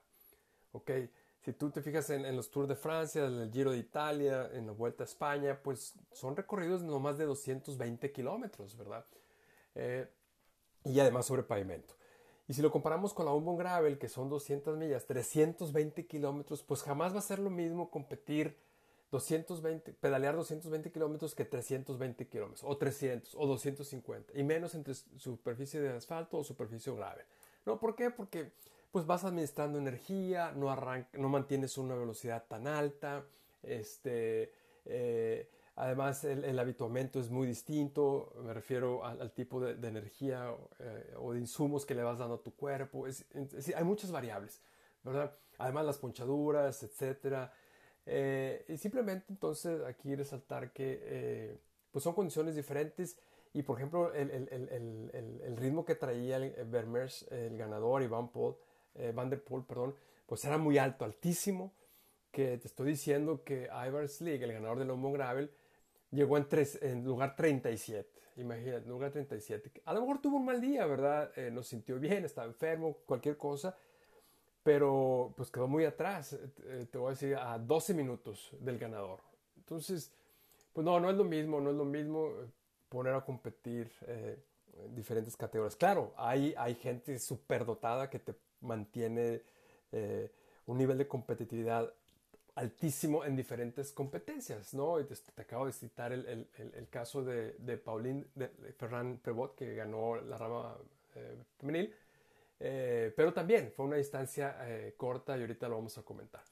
¿Ok? 0.72 0.92
Si 1.42 1.54
tú 1.54 1.70
te 1.70 1.82
fijas 1.82 2.10
en, 2.10 2.36
los 2.36 2.50
Tours 2.52 2.68
de 2.68 2.76
Francia, 2.76 3.26
en 3.26 3.40
el 3.40 3.52
Giro 3.52 3.72
de 3.72 3.78
Italia, 3.78 4.50
en 4.54 4.68
la 4.68 4.74
Vuelta 4.74 5.04
a 5.04 5.06
España, 5.06 5.60
pues 5.62 5.96
son 6.12 6.36
recorridos 6.36 6.82
no 6.82 7.00
más 7.00 7.18
de 7.18 7.26
220 7.26 8.12
kilómetros, 8.12 8.78
¿verdad? 8.78 9.06
Eh, 9.76 10.08
y 10.84 11.00
además 11.00 11.26
sobre 11.26 11.44
pavimento. 11.44 11.96
Y 12.50 12.56
si 12.56 12.64
lo 12.64 12.72
comparamos 12.72 13.14
con 13.14 13.28
la 13.28 13.32
Umbon 13.32 13.58
Gravel, 13.58 14.00
que 14.00 14.10
son 14.10 14.28
200 14.28 14.76
millas, 14.76 15.06
320 15.06 16.08
kilómetros, 16.08 16.64
pues 16.64 16.82
jamás 16.82 17.14
va 17.14 17.20
a 17.20 17.22
ser 17.22 17.38
lo 17.38 17.52
mismo 17.52 17.92
competir 17.92 18.58
220, 19.12 19.94
pedalear 19.94 20.36
220 20.36 20.92
kilómetros 20.92 21.36
que 21.36 21.46
320 21.46 22.28
kilómetros, 22.28 22.64
o 22.68 22.76
300, 22.76 23.36
o 23.36 23.46
250, 23.46 24.34
y 24.36 24.44
menos 24.44 24.74
entre 24.74 24.96
superficie 24.96 25.80
de 25.80 25.90
asfalto 25.90 26.40
o 26.40 26.44
superficie 26.44 26.92
grave. 26.92 27.24
¿No? 27.68 27.80
¿Por 27.80 27.96
qué? 27.96 28.10
Porque 28.10 28.52
pues 28.92 29.06
vas 29.06 29.26
administrando 29.26 29.78
energía, 29.78 30.52
no, 30.56 30.76
no 31.14 31.30
mantienes 31.30 31.78
una 31.78 31.94
velocidad 31.94 32.46
tan 32.48 32.66
alta, 32.66 33.26
este, 33.62 34.52
eh, 34.86 35.48
además 35.80 36.26
el, 36.26 36.60
habituamiento 36.60 37.20
es 37.20 37.30
muy 37.30 37.48
distinto, 37.48 38.34
me 38.44 38.54
refiero 38.54 39.06
al, 39.06 39.32
tipo 39.32 39.62
de, 39.62 39.88
energía 39.88 40.54
eh, 40.80 41.16
o 41.18 41.32
de 41.32 41.40
insumos 41.40 41.86
que 41.86 41.96
le 41.96 42.04
vas 42.04 42.20
dando 42.20 42.36
a 42.36 42.44
tu 42.44 42.54
cuerpo, 42.54 43.06
hay 43.06 43.84
muchas 43.86 44.12
variables, 44.12 44.62
¿verdad? 45.04 45.34
Además 45.58 45.86
las 45.86 45.98
ponchaduras, 45.98 46.84
etcétera, 46.84 47.54
eh, 48.06 48.66
y 48.68 48.76
simplemente 48.76 49.28
entonces 49.30 49.82
aquí 49.86 50.16
resaltar 50.16 50.74
que 50.74 51.00
eh, 51.02 51.60
pues 51.92 52.04
son 52.04 52.14
condiciones 52.14 52.56
diferentes 52.56 53.18
y 53.54 53.64
por 53.64 53.78
ejemplo 53.78 54.14
el, 54.14 54.30
el, 54.32 54.50
el, 54.52 55.42
el 55.44 55.58
ritmo 55.58 55.86
que 55.86 55.96
traía 55.96 56.38
el 56.38 56.66
Vermeers, 56.66 57.24
el 57.32 57.58
ganador, 57.58 58.06
Van, 58.10 58.30
Paul, 58.30 58.58
eh, 58.96 59.14
Van 59.16 59.30
der 59.30 59.42
Poel, 59.42 59.64
perdón, 59.64 59.96
pues 60.26 60.44
era 60.44 60.58
muy 60.58 60.78
alto, 60.78 61.06
altísimo, 61.06 61.72
que 62.32 62.58
te 62.58 62.68
estoy 62.68 62.90
diciendo 62.90 63.44
que 63.46 63.70
Ivar 63.88 64.08
Slig, 64.10 64.44
el 64.44 64.54
ganador 64.54 64.78
del 64.78 64.90
Lombard 64.90 65.14
Gravel, 65.14 65.52
llegó 66.12 66.38
en, 66.38 66.48
tres, 66.48 66.80
en 66.82 67.04
lugar 67.04 67.36
37. 67.36 68.10
Imagínate, 68.38 68.88
lugar 68.88 69.12
37. 69.12 69.82
A 69.86 69.94
lo 69.94 70.02
mejor 70.02 70.22
tuvo 70.22 70.38
un 70.38 70.46
mal 70.46 70.62
día, 70.62 70.86
¿verdad? 70.86 71.32
no 71.52 71.64
se 71.64 71.72
sintió 71.72 72.00
bien, 72.00 72.26
estaba 72.26 72.48
enfermo, 72.48 72.98
cualquier 73.06 73.38
cosa 73.38 73.76
pero 74.64 75.34
pues 75.36 75.50
quedó 75.50 75.68
muy 75.68 75.86
atrás, 75.86 76.34
eh, 76.34 76.88
te 76.92 76.98
voy 76.98 77.08
a 77.08 77.12
decir, 77.12 77.36
a 77.36 77.58
12 77.58 77.94
minutos 77.94 78.52
del 78.60 78.78
ganador. 78.78 79.20
Entonces, 79.58 80.12
pues 80.74 80.86
no, 80.86 81.00
no 81.00 81.10
es 81.10 81.16
lo 81.16 81.24
mismo, 81.24 81.60
no 81.62 81.70
es 81.70 81.76
lo 81.76 81.86
mismo 81.86 82.28
eh, 82.28 82.46
poner 82.90 83.14
a 83.14 83.26
competir 83.26 83.92
eh, 84.08 84.38
diferentes 84.94 85.36
categorías. 85.36 85.76
Claro, 85.76 86.14
hay, 86.18 86.54
hay 86.58 86.76
gente 86.76 87.18
súper 87.20 87.66
dotada 87.66 88.10
que 88.10 88.20
te 88.20 88.36
mantiene 88.62 89.42
un 90.68 90.78
nivel 90.78 91.00
de 91.00 91.08
competitividad 91.08 91.92
altísimo 92.60 93.24
en 93.24 93.36
diferentes 93.36 93.94
competencias, 93.94 94.74
¿no? 94.74 95.00
Y 95.00 95.06
te, 95.06 95.16
acabo 95.42 95.66
de 95.66 95.72
citar 95.72 96.12
el, 96.12 96.26
el, 96.28 96.74
el, 96.76 96.90
caso 96.90 97.24
de, 97.24 97.54
de 97.54 97.78
Pauline 97.78 98.26
de, 98.36 98.50
Ferran 98.78 99.18
Prevot, 99.18 99.56
que 99.56 99.76
ganó 99.76 100.18
la 100.18 100.38
rama 100.38 100.78
femenil, 101.58 101.96
eh, 102.60 103.14
pero 103.16 103.34
también 103.34 103.72
fue 103.74 103.86
una 103.86 103.96
distancia 103.96 104.58
eh, 104.62 104.94
corta 104.98 105.38
y 105.38 105.42
ahorita 105.42 105.70
lo 105.70 105.76
vamos 105.76 105.98
a 105.98 106.04
comentar. 106.04 106.44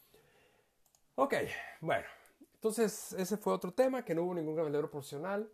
Ok, 1.16 1.34
bueno, 1.82 2.06
entonces 2.54 3.14
ese 3.14 3.36
fue 3.36 3.54
otro 3.54 3.74
tema, 3.74 4.06
que 4.06 4.16
no 4.16 4.24
hubo 4.24 4.34
ningún 4.34 4.56
gravelero 4.56 4.90
profesional 4.90 5.50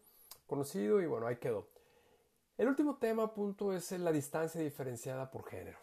conocido 0.46 1.02
y 1.02 1.08
bueno, 1.08 1.26
ahí 1.26 1.38
quedó. 1.38 1.68
El 2.58 2.68
último 2.68 2.98
tema, 2.98 3.34
punto, 3.34 3.74
es 3.74 3.92
la 3.92 4.12
distancia 4.12 4.62
diferenciada 4.62 5.32
por 5.32 5.50
género. 5.50 5.80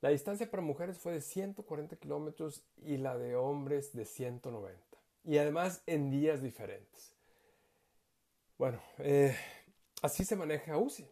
La 0.00 0.08
distancia 0.08 0.50
para 0.50 0.62
mujeres 0.62 0.98
fue 0.98 1.12
de 1.12 1.20
140 1.20 1.96
kilómetros 1.96 2.64
y 2.78 2.96
la 2.96 3.18
de 3.18 3.36
hombres 3.36 3.92
de 3.92 4.06
190. 4.06 4.80
Y 5.24 5.36
además 5.36 5.82
en 5.86 6.10
días 6.10 6.42
diferentes. 6.42 7.14
Bueno, 8.56 8.80
eh, 8.98 9.36
así 10.02 10.24
se 10.24 10.36
maneja 10.36 10.78
UCI. 10.78 11.06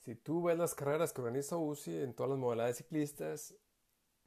Si 0.00 0.14
tú 0.14 0.42
ves 0.44 0.56
las 0.56 0.74
carreras 0.74 1.12
que 1.12 1.20
organiza 1.20 1.56
UCI 1.56 2.02
en 2.02 2.14
todas 2.14 2.30
las 2.30 2.38
modalidades 2.38 2.78
ciclistas, 2.78 3.54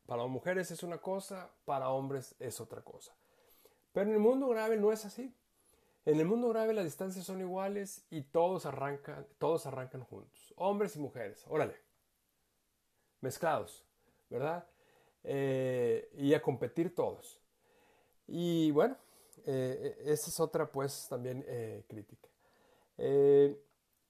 para 0.05 0.25
mujeres 0.25 0.69
es 0.71 0.83
una 0.83 0.99
cosa, 0.99 1.51
para 1.65 1.89
hombres 1.89 2.35
es 2.39 2.59
otra 2.59 2.81
cosa. 2.81 3.15
Pero 3.93 4.09
en 4.09 4.13
el 4.15 4.19
mundo 4.19 4.47
grave 4.47 4.77
no 4.77 4.91
es 4.91 5.05
así. 5.05 5.35
En 6.05 6.19
el 6.19 6.25
mundo 6.25 6.49
grave 6.49 6.73
las 6.73 6.85
distancias 6.85 7.25
son 7.25 7.41
iguales 7.41 8.05
y 8.09 8.21
todos 8.23 8.65
arrancan, 8.65 9.27
todos 9.37 9.65
arrancan 9.65 10.03
juntos, 10.03 10.53
hombres 10.57 10.95
y 10.95 10.99
mujeres. 10.99 11.45
Órale, 11.47 11.75
mezclados, 13.21 13.83
¿verdad? 14.29 14.65
Eh, 15.23 16.09
y 16.17 16.33
a 16.33 16.41
competir 16.41 16.95
todos. 16.95 17.39
Y 18.27 18.71
bueno, 18.71 18.95
eh, 19.45 20.01
esa 20.05 20.29
es 20.29 20.39
otra 20.39 20.71
pues 20.71 21.07
también 21.09 21.43
eh, 21.47 21.83
crítica. 21.87 22.27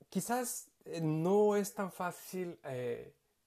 quizás 0.10 0.72
no 1.01 1.56
es 1.56 1.74
tan 1.74 1.92
fácil 1.92 2.58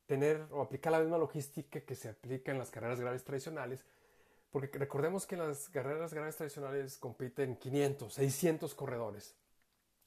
tener 0.07 0.47
o 0.51 0.61
aplicar 0.61 0.93
la 0.93 1.01
misma 1.01 1.19
logística 1.19 1.81
que 1.81 1.95
se 1.95 2.09
aplica 2.09 2.53
en 2.53 2.59
las 2.59 2.71
carreras 2.71 3.01
graves 3.01 3.25
tradicionales, 3.25 3.85
porque 4.51 4.79
recordemos 4.79 5.27
que 5.27 5.37
las 5.37 5.69
carreras 5.71 6.13
graves 6.15 6.37
tradicionales 6.37 6.99
compiten 6.99 7.57
500, 7.57 8.13
600 8.13 8.75
corredores, 8.75 9.35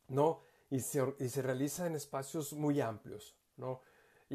¿no? 0.08 0.42
Y 0.70 0.80
se, 0.80 1.02
y 1.20 1.30
se 1.30 1.42
realiza 1.42 1.88
en 1.88 1.96
espacios 1.96 2.54
muy 2.54 2.80
amplios, 2.80 3.36
¿no? 3.58 3.82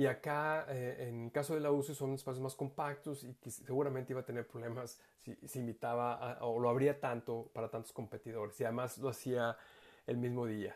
Y 0.01 0.07
acá, 0.07 0.65
eh, 0.71 1.09
en 1.11 1.29
caso 1.29 1.53
de 1.53 1.61
la 1.61 1.71
UCI, 1.71 1.95
son 1.95 2.15
espacios 2.15 2.43
más 2.43 2.55
compactos 2.55 3.23
y 3.23 3.35
que 3.35 3.51
seguramente 3.51 4.15
iba 4.15 4.23
a 4.23 4.25
tener 4.25 4.47
problemas 4.47 4.99
si, 5.19 5.37
si 5.47 5.59
invitaba 5.59 6.39
o 6.41 6.59
lo 6.59 6.71
habría 6.71 6.99
tanto 6.99 7.51
para 7.53 7.69
tantos 7.69 7.93
competidores. 7.93 8.59
Y 8.59 8.65
además 8.65 8.97
lo 8.97 9.11
hacía 9.11 9.59
el 10.07 10.17
mismo 10.17 10.47
día. 10.47 10.75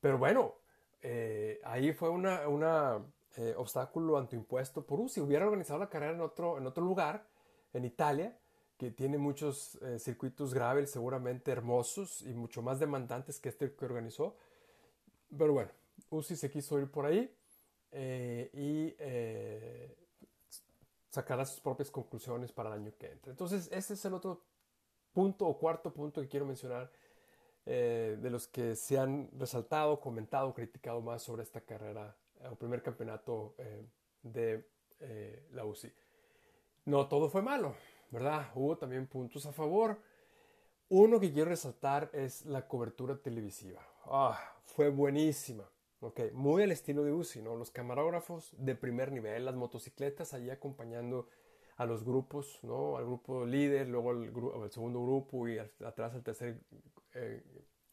Pero 0.00 0.16
bueno, 0.16 0.54
eh, 1.02 1.60
ahí 1.62 1.92
fue 1.92 2.08
una, 2.08 2.48
una 2.48 3.04
eh, 3.36 3.52
obstáculo 3.54 4.16
antiimpuesto 4.16 4.82
por 4.86 4.98
UCI. 4.98 5.20
Hubiera 5.20 5.44
organizado 5.44 5.78
la 5.78 5.90
carrera 5.90 6.14
en 6.14 6.22
otro, 6.22 6.56
en 6.56 6.66
otro 6.66 6.82
lugar, 6.82 7.26
en 7.74 7.84
Italia, 7.84 8.34
que 8.78 8.90
tiene 8.92 9.18
muchos 9.18 9.74
eh, 9.82 9.98
circuitos 9.98 10.54
graves, 10.54 10.90
seguramente 10.90 11.50
hermosos 11.50 12.22
y 12.22 12.32
mucho 12.32 12.62
más 12.62 12.80
demandantes 12.80 13.40
que 13.40 13.50
este 13.50 13.74
que 13.74 13.84
organizó. 13.84 14.38
Pero 15.36 15.52
bueno, 15.52 15.70
UCI 16.08 16.36
se 16.36 16.50
quiso 16.50 16.78
ir 16.78 16.90
por 16.90 17.04
ahí 17.04 17.30
eh, 17.94 18.50
y 18.52 18.94
sacará 21.10 21.46
sus 21.46 21.60
propias 21.60 21.90
conclusiones 21.90 22.52
para 22.52 22.70
el 22.70 22.82
año 22.82 22.92
que 22.98 23.10
entra. 23.10 23.30
Entonces, 23.30 23.68
ese 23.72 23.94
es 23.94 24.04
el 24.04 24.14
otro 24.14 24.42
punto 25.12 25.46
o 25.46 25.58
cuarto 25.58 25.92
punto 25.92 26.20
que 26.20 26.28
quiero 26.28 26.44
mencionar 26.44 26.90
de 27.64 28.28
los 28.30 28.46
que 28.46 28.76
se 28.76 28.98
han 28.98 29.30
resaltado, 29.38 29.98
comentado, 29.98 30.52
criticado 30.52 31.00
más 31.00 31.22
sobre 31.22 31.44
esta 31.44 31.62
carrera 31.62 32.14
el 32.50 32.56
primer 32.56 32.82
campeonato 32.82 33.54
eh, 33.58 33.86
de 34.22 34.68
eh, 35.00 35.48
la 35.52 35.64
UCI. 35.64 35.92
No 36.86 37.08
todo 37.08 37.28
fue 37.28 37.42
malo, 37.42 37.74
¿verdad? 38.10 38.50
Hubo 38.54 38.76
también 38.76 39.06
puntos 39.06 39.46
a 39.46 39.52
favor. 39.52 39.98
Uno 40.88 41.18
que 41.18 41.32
quiero 41.32 41.50
resaltar 41.50 42.10
es 42.12 42.44
la 42.44 42.68
cobertura 42.68 43.16
televisiva. 43.16 43.80
Ah, 44.06 44.38
fue 44.64 44.90
buenísima. 44.90 45.64
Okay, 46.04 46.32
muy 46.32 46.62
al 46.62 46.70
estilo 46.70 47.02
de 47.02 47.12
UCI, 47.12 47.40
¿no? 47.40 47.56
Los 47.56 47.70
camarógrafos 47.70 48.52
de 48.58 48.74
primer 48.74 49.10
nivel, 49.10 49.46
las 49.46 49.54
motocicletas 49.54 50.34
allí 50.34 50.50
acompañando 50.50 51.28
a 51.78 51.86
los 51.86 52.04
grupos, 52.04 52.58
¿no? 52.62 52.98
Al 52.98 53.06
grupo 53.06 53.46
líder, 53.46 53.88
luego 53.88 54.10
al, 54.10 54.70
segundo 54.70 55.02
grupo 55.02 55.48
y 55.48 55.58
atrás 55.58 56.12
al 56.12 56.22
tercer 56.22 56.60
eh, 57.14 57.42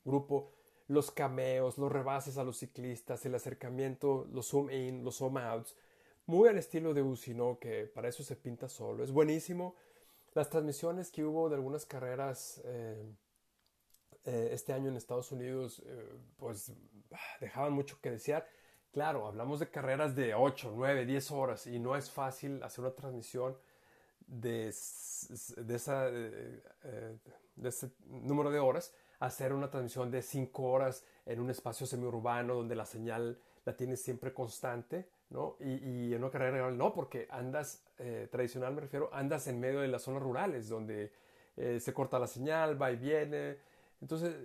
grupo 0.04 0.52
los 0.90 1.10
cameos, 1.10 1.78
los 1.78 1.90
rebases 1.90 2.38
a 2.38 2.44
los 2.44 2.58
ciclistas, 2.58 3.26
el 3.26 3.34
acercamiento, 3.34 4.28
los 4.34 4.50
zoom 4.50 4.70
in, 4.72 5.06
los 5.06 5.16
zoom 5.20 5.38
outs, 5.38 5.78
muy 6.26 6.50
al 6.50 6.58
estilo 6.58 6.94
de 6.94 7.02
UCI, 7.02 7.34
¿no? 7.34 7.60
Que 7.60 7.86
para 7.86 8.10
eso 8.10 8.24
se 8.24 8.36
pinta 8.36 8.68
solo. 8.68 9.06
Es 9.06 9.12
buenísimo. 9.12 9.76
Las 10.34 10.50
transmisiones 10.50 11.12
que 11.12 11.24
hubo 11.24 11.48
de 11.48 11.56
algunas 11.56 11.86
carreras 11.86 12.62
eh, 12.66 13.02
eh, 14.26 14.50
este 14.52 14.74
año 14.74 14.90
en 14.90 14.98
Estados 14.98 15.32
Unidos, 15.32 15.82
eh, 15.86 16.10
pues 16.38 16.74
dejaban 17.40 17.74
mucho 17.74 18.00
que 18.02 18.12
desear. 18.12 18.48
Claro, 18.92 19.28
hablamos 19.28 19.60
de 19.60 19.70
carreras 19.70 20.16
de 20.16 20.34
8, 20.34 20.74
9, 20.76 21.06
10 21.06 21.32
horas 21.32 21.68
y 21.68 21.80
no 21.80 21.96
es 21.96 22.10
fácil 22.12 22.62
hacer 22.64 22.84
una 22.84 22.94
transmisión 22.94 23.58
de, 24.28 24.74
de, 25.58 25.76
esa, 25.76 26.12
de 26.12 26.62
ese 27.64 27.92
número 28.06 28.52
de 28.52 28.60
horas 28.60 28.94
hacer 29.22 29.54
una 29.54 29.70
transmisión 29.70 30.12
de 30.12 30.22
5 30.22 30.64
horas 30.64 31.06
en 31.26 31.40
un 31.40 31.50
espacio 31.50 31.86
semiurbano 31.86 32.56
donde 32.56 32.76
la 32.76 32.86
señal 32.86 33.40
la 33.64 33.76
tienes 33.76 34.02
siempre 34.02 34.34
constante, 34.34 35.10
¿no? 35.30 35.58
Y, 35.60 36.14
en 36.14 36.24
una 36.24 36.32
carrera 36.32 36.72
no, 36.72 36.92
porque 36.92 37.28
andas, 37.30 37.86
eh, 38.00 38.28
tradicional 38.32 38.74
me 38.74 38.82
refiero, 38.82 39.10
andas 39.14 39.48
en 39.48 39.60
medio 39.60 39.82
de 39.82 39.88
las 39.88 40.02
zonas 40.02 40.24
rurales 40.24 40.68
donde 40.68 41.14
eh, 41.56 41.80
se 41.80 41.94
corta 41.94 42.18
la 42.18 42.28
señal, 42.28 42.82
va 42.82 42.92
y 42.92 42.96
viene. 42.96 43.58
Entonces, 44.02 44.36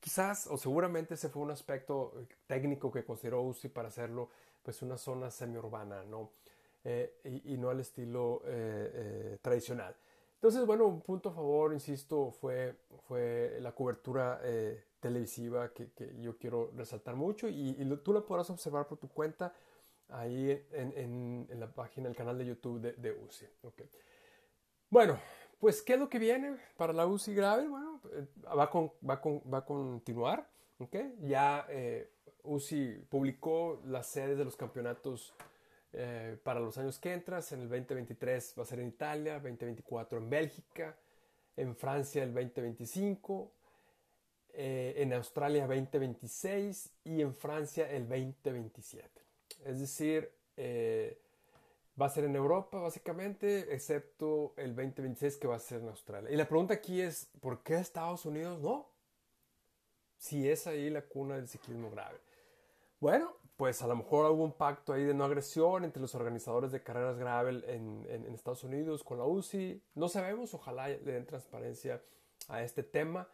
quizás 0.00 0.46
o 0.48 0.56
seguramente 0.58 1.14
ese 1.14 1.28
fue 1.28 1.42
un 1.42 1.50
aspecto 1.50 2.12
eh, 2.18 2.26
técnico 2.46 2.90
que 2.90 3.04
consideró 3.04 3.42
UCI 3.42 3.68
para 3.68 3.88
hacerlo, 3.88 4.28
pues 4.62 4.82
una 4.82 4.98
zona 4.98 5.30
semiurbana, 5.30 6.04
¿no? 6.04 6.32
y, 6.84 7.54
y, 7.54 7.56
no 7.56 7.70
al 7.70 7.80
estilo 7.80 8.42
tradicional. 9.40 9.96
Entonces, 10.44 10.66
bueno, 10.66 10.84
un 10.84 11.00
punto 11.00 11.30
a 11.30 11.32
favor, 11.32 11.72
insisto, 11.72 12.30
fue, 12.30 12.76
fue 13.08 13.56
la 13.62 13.72
cobertura 13.72 14.40
eh, 14.42 14.84
televisiva 15.00 15.72
que, 15.72 15.88
yo 16.20 16.36
quiero 16.36 16.70
resaltar 16.76 17.16
mucho 17.16 17.48
y, 17.48 17.72
tú 18.04 18.12
lo 18.12 18.26
podrás 18.26 18.50
observar 18.50 18.86
por 18.86 18.98
tu 18.98 19.08
cuenta 19.08 19.54
ahí 20.10 20.62
en, 20.72 21.48
la 21.58 21.72
página, 21.72 22.10
el 22.10 22.14
canal 22.14 22.36
de 22.36 22.44
YouTube 22.44 22.78
de, 22.94 23.12
UCI. 23.12 23.46
Okay. 23.62 23.88
Bueno, 24.90 25.18
pues, 25.64 25.80
¿qué 25.80 25.94
es 25.94 25.98
lo 25.98 26.10
que 26.10 26.18
viene 26.18 26.58
para 26.76 26.92
la 26.92 27.06
UCI 27.06 27.34
grave? 27.34 27.66
Bueno, 27.66 27.98
eh, 28.12 28.26
va, 28.54 28.64
a 29.58 29.64
continuar. 29.64 30.46
Ya 31.22 31.64
eh, 31.70 32.10
UCI 32.42 33.06
publicó 33.08 33.80
las 33.86 34.08
sedes 34.08 34.36
de 34.36 34.44
los 34.44 34.56
campeonatos 34.56 35.32
eh, 35.94 36.36
para 36.44 36.60
los 36.60 36.76
años 36.76 36.98
que 36.98 37.14
entras. 37.14 37.50
En 37.52 37.62
el 37.62 37.70
2023 37.70 38.56
va 38.58 38.62
a 38.62 38.66
ser 38.66 38.80
en 38.80 38.88
Italia, 38.88 39.40
2024 39.40 40.18
en 40.18 40.28
Bélgica, 40.28 40.98
en 41.56 41.74
Francia 41.74 42.22
el 42.22 42.34
2025, 42.34 43.50
eh, 44.52 44.96
en 44.98 45.14
Australia 45.14 45.66
2026 45.66 46.92
y 47.04 47.22
en 47.22 47.34
Francia 47.34 47.90
el 47.90 48.06
2027. 48.06 49.08
Es 49.64 49.80
decir, 49.80 50.30
va 52.00 52.06
a 52.06 52.10
ser 52.10 52.24
en 52.24 52.34
Europa 52.34 52.78
básicamente, 52.80 53.72
excepto 53.74 54.54
el 54.56 54.74
2026 54.74 55.36
que 55.36 55.46
va 55.46 55.56
a 55.56 55.60
ser 55.60 55.80
en 55.80 55.88
Australia. 55.88 56.30
Y 56.30 56.36
la 56.36 56.48
pregunta 56.48 56.74
aquí 56.74 57.00
es, 57.00 57.30
¿por 57.40 57.62
qué 57.62 57.76
Estados 57.76 58.26
Unidos 58.26 58.60
no? 58.60 58.88
Si 60.16 60.48
es 60.48 60.66
ahí 60.66 60.90
la 60.90 61.02
cuna 61.02 61.36
del 61.36 61.48
ciclismo 61.48 61.90
grave. 61.90 62.18
Bueno, 62.98 63.36
pues 63.56 63.82
a 63.82 63.86
lo 63.86 63.94
mejor 63.94 64.30
hubo 64.32 64.42
un 64.42 64.52
pacto 64.52 64.92
ahí 64.92 65.04
de 65.04 65.14
no 65.14 65.24
agresión 65.24 65.84
entre 65.84 66.00
los 66.00 66.14
organizadores 66.14 66.72
de 66.72 66.82
carreras 66.82 67.18
gravel 67.18 67.64
en, 67.68 68.34
Estados 68.34 68.64
Unidos 68.64 69.04
con 69.04 69.18
la 69.18 69.24
UCI. 69.24 69.82
No 69.94 70.08
sabemos, 70.08 70.54
ojalá 70.54 70.88
le 70.88 70.98
den 70.98 71.26
transparencia 71.26 72.02
a 72.48 72.62
este 72.62 72.82
tema, 72.82 73.28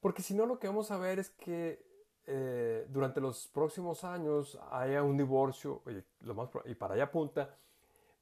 porque 0.00 0.22
si 0.22 0.34
no 0.34 0.46
lo 0.46 0.58
que 0.58 0.68
vamos 0.68 0.90
a 0.90 0.98
ver 0.98 1.18
es 1.18 1.30
que 1.30 1.84
eh, 2.26 2.86
durante 2.88 3.20
los 3.20 3.48
próximos 3.48 4.04
años 4.04 4.58
haya 4.70 5.02
un 5.02 5.16
divorcio, 5.16 5.82
y, 5.86 6.24
lo 6.24 6.34
más, 6.34 6.48
y 6.64 6.74
para 6.74 6.94
allá 6.94 7.04
apunta, 7.04 7.56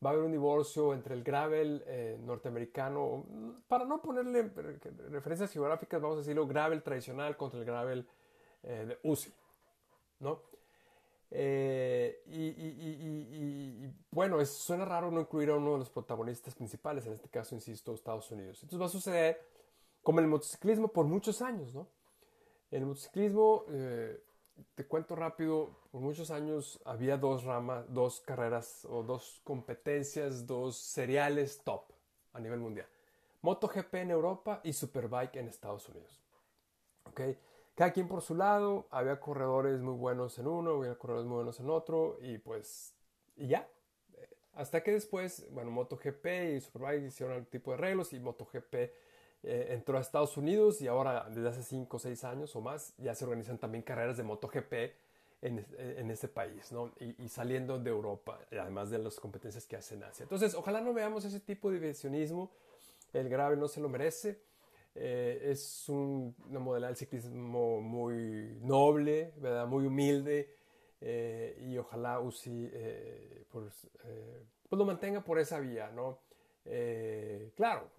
va 0.04 0.10
a 0.10 0.12
haber 0.12 0.24
un 0.24 0.32
divorcio 0.32 0.92
entre 0.92 1.14
el 1.14 1.22
gravel 1.22 1.82
eh, 1.86 2.18
norteamericano, 2.20 3.24
para 3.68 3.84
no 3.84 4.02
ponerle 4.02 4.50
referencias 5.10 5.50
geográficas, 5.50 6.00
vamos 6.00 6.16
a 6.16 6.20
decirlo, 6.20 6.46
gravel 6.46 6.82
tradicional 6.82 7.36
contra 7.36 7.60
el 7.60 7.64
gravel 7.64 8.06
eh, 8.62 8.86
de 8.86 8.98
UCI, 9.08 9.32
¿no? 10.20 10.42
Eh, 11.36 12.22
y, 12.26 13.88
bueno, 14.10 14.44
suena 14.44 14.84
raro 14.84 15.10
no 15.10 15.20
incluir 15.20 15.50
a 15.50 15.56
uno 15.56 15.72
de 15.72 15.78
los 15.78 15.90
protagonistas 15.90 16.54
principales, 16.54 17.06
en 17.06 17.14
este 17.14 17.28
caso, 17.28 17.54
insisto, 17.54 17.92
Estados 17.92 18.30
Unidos. 18.30 18.62
Entonces 18.62 18.80
va 18.80 18.86
a 18.86 18.88
suceder 18.88 19.40
como 20.02 20.20
en 20.20 20.26
el 20.26 20.30
motociclismo 20.30 20.88
por 20.88 21.06
muchos 21.06 21.42
años, 21.42 21.74
¿no? 21.74 21.88
En 22.70 22.82
el 22.82 22.86
motociclismo, 22.86 23.64
eh, 23.70 24.22
te 24.74 24.86
cuento 24.86 25.16
rápido, 25.16 25.76
por 25.94 26.02
muchos 26.02 26.33
años 26.33 26.80
había 26.85 27.16
dos 27.16 27.44
ramas, 27.44 27.85
dos 27.94 28.20
carreras 28.20 28.85
o 28.90 29.04
dos 29.04 29.40
competencias, 29.44 30.44
dos 30.44 30.76
seriales 30.76 31.61
top 31.62 31.85
a 32.33 32.40
nivel 32.40 32.59
mundial. 32.59 32.88
MotoGP 33.42 33.94
en 33.94 34.11
Europa 34.11 34.61
y 34.64 34.72
Superbike 34.72 35.37
en 35.37 35.46
Estados 35.46 35.88
Unidos. 35.88 36.20
¿Ok? 37.04 37.20
cada 37.76 37.92
quien 37.92 38.09
por 38.09 38.22
su 38.22 38.35
lado, 38.35 38.88
había 38.90 39.20
corredores 39.20 39.83
muy 39.83 39.94
buenos 39.94 40.37
en 40.40 40.48
uno, 40.48 40.78
había 40.78 40.98
corredores 40.98 41.28
muy 41.28 41.37
buenos 41.37 41.61
en 41.61 41.70
otro, 41.70 42.18
y 42.20 42.38
pues, 42.38 42.92
y 43.37 43.46
ya. 43.46 43.68
Hasta 44.54 44.83
que 44.83 44.90
después, 44.90 45.46
bueno, 45.52 45.70
MotoGP 45.70 46.26
y 46.57 46.61
Superbike 46.61 47.04
hicieron 47.04 47.37
algún 47.37 47.50
tipo 47.50 47.70
de 47.70 47.78
arreglos 47.78 48.12
y 48.12 48.18
MotoGP 48.18 48.74
eh, 48.74 48.90
entró 49.70 49.96
a 49.96 50.00
Estados 50.00 50.37
Unidos 50.37 50.83
y 50.83 50.88
ahora 50.88 51.28
desde 51.30 51.50
hace 51.50 51.62
5 51.62 51.96
o 51.96 52.00
6 52.00 52.24
años 52.24 52.57
o 52.57 52.61
más 52.61 52.96
ya 52.96 53.14
se 53.14 53.24
organizan 53.24 53.59
también 53.59 53.83
carreras 53.85 54.16
de 54.16 54.24
MotoGP 54.24 55.03
en, 55.44 55.66
en 55.78 56.11
este 56.11 56.26
país, 56.26 56.72
¿no? 56.72 56.90
Y, 56.98 57.28
saliendo 57.28 57.78
de 57.78 57.90
Europa, 57.90 58.40
además 58.50 58.88
de 58.88 58.98
las 58.98 59.20
competencias 59.20 59.66
que 59.66 59.76
hacen 59.76 60.02
Asia. 60.02 60.22
Entonces, 60.22 60.54
ojalá 60.54 60.80
no 60.80 60.94
veamos 60.94 61.24
ese 61.26 61.38
tipo 61.38 61.70
de 61.70 61.78
divisionismo. 61.78 62.50
El 63.12 63.28
grave 63.28 63.57
no 63.57 63.68
se 63.68 63.80
lo 63.80 63.90
merece. 63.90 64.40
Eh, 64.94 65.50
es 65.50 65.87
un, 65.88 66.35
una 66.48 66.61
modalidad 66.61 66.88
del 66.88 66.96
ciclismo 66.96 67.80
muy 67.83 68.57
noble, 68.62 69.35
¿verdad? 69.37 69.66
muy 69.66 69.87
humilde 69.87 70.54
eh, 71.00 71.59
y 71.61 71.76
ojalá 71.76 72.20
UCI 72.20 72.70
eh, 72.72 73.44
pues, 73.50 73.87
pues, 74.68 74.78
lo 74.78 74.85
mantenga 74.87 75.22
por 75.22 75.38
esa 75.38 75.61
vía. 75.61 75.90
¿no? 75.90 76.20
claro, 77.54 77.90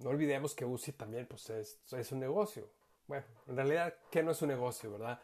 no 0.00 0.10
olvidemos 0.10 0.54
que 0.54 0.66
UCI 0.66 0.92
también 0.92 1.26
pues, 1.26 1.48
es, 1.48 1.80
es, 1.90 2.12
un 2.12 2.20
negocio. 2.20 2.68
Bueno, 3.06 3.24
en 3.48 3.56
realidad, 3.56 3.94
¿qué 4.10 4.22
no 4.22 4.32
es 4.32 4.42
un 4.42 4.48
negocio, 4.48 4.92
verdad? 4.92 5.18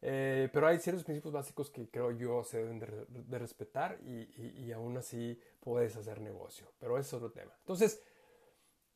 Pero 0.00 0.66
hay 0.66 0.78
ciertos 0.78 1.04
principios 1.04 1.32
básicos 1.32 1.70
que 1.70 1.88
creo 1.90 2.10
yo 2.10 2.42
se 2.42 2.58
deben 2.58 2.78
de, 2.78 3.38
respetar 3.38 3.98
y, 4.02 4.64
y, 4.64 4.72
aún 4.72 4.96
así 4.96 5.38
puedes 5.60 5.94
hacer 5.96 6.20
negocio. 6.20 6.72
Pero 6.78 6.96
ese 6.98 7.08
es 7.08 7.14
otro 7.14 7.30
tema. 7.30 7.52
Entonces, 7.60 8.02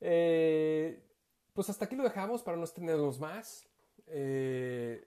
eh, 0.01 1.03
pues 1.55 1.71
hasta 1.71 1.87
aquí 1.87 1.97
lo 1.97 2.03
dejamos 2.03 2.43
para 2.43 2.57
no 2.57 2.65
extendernos 2.65 3.19
más. 3.21 3.67
Eh, 4.07 5.07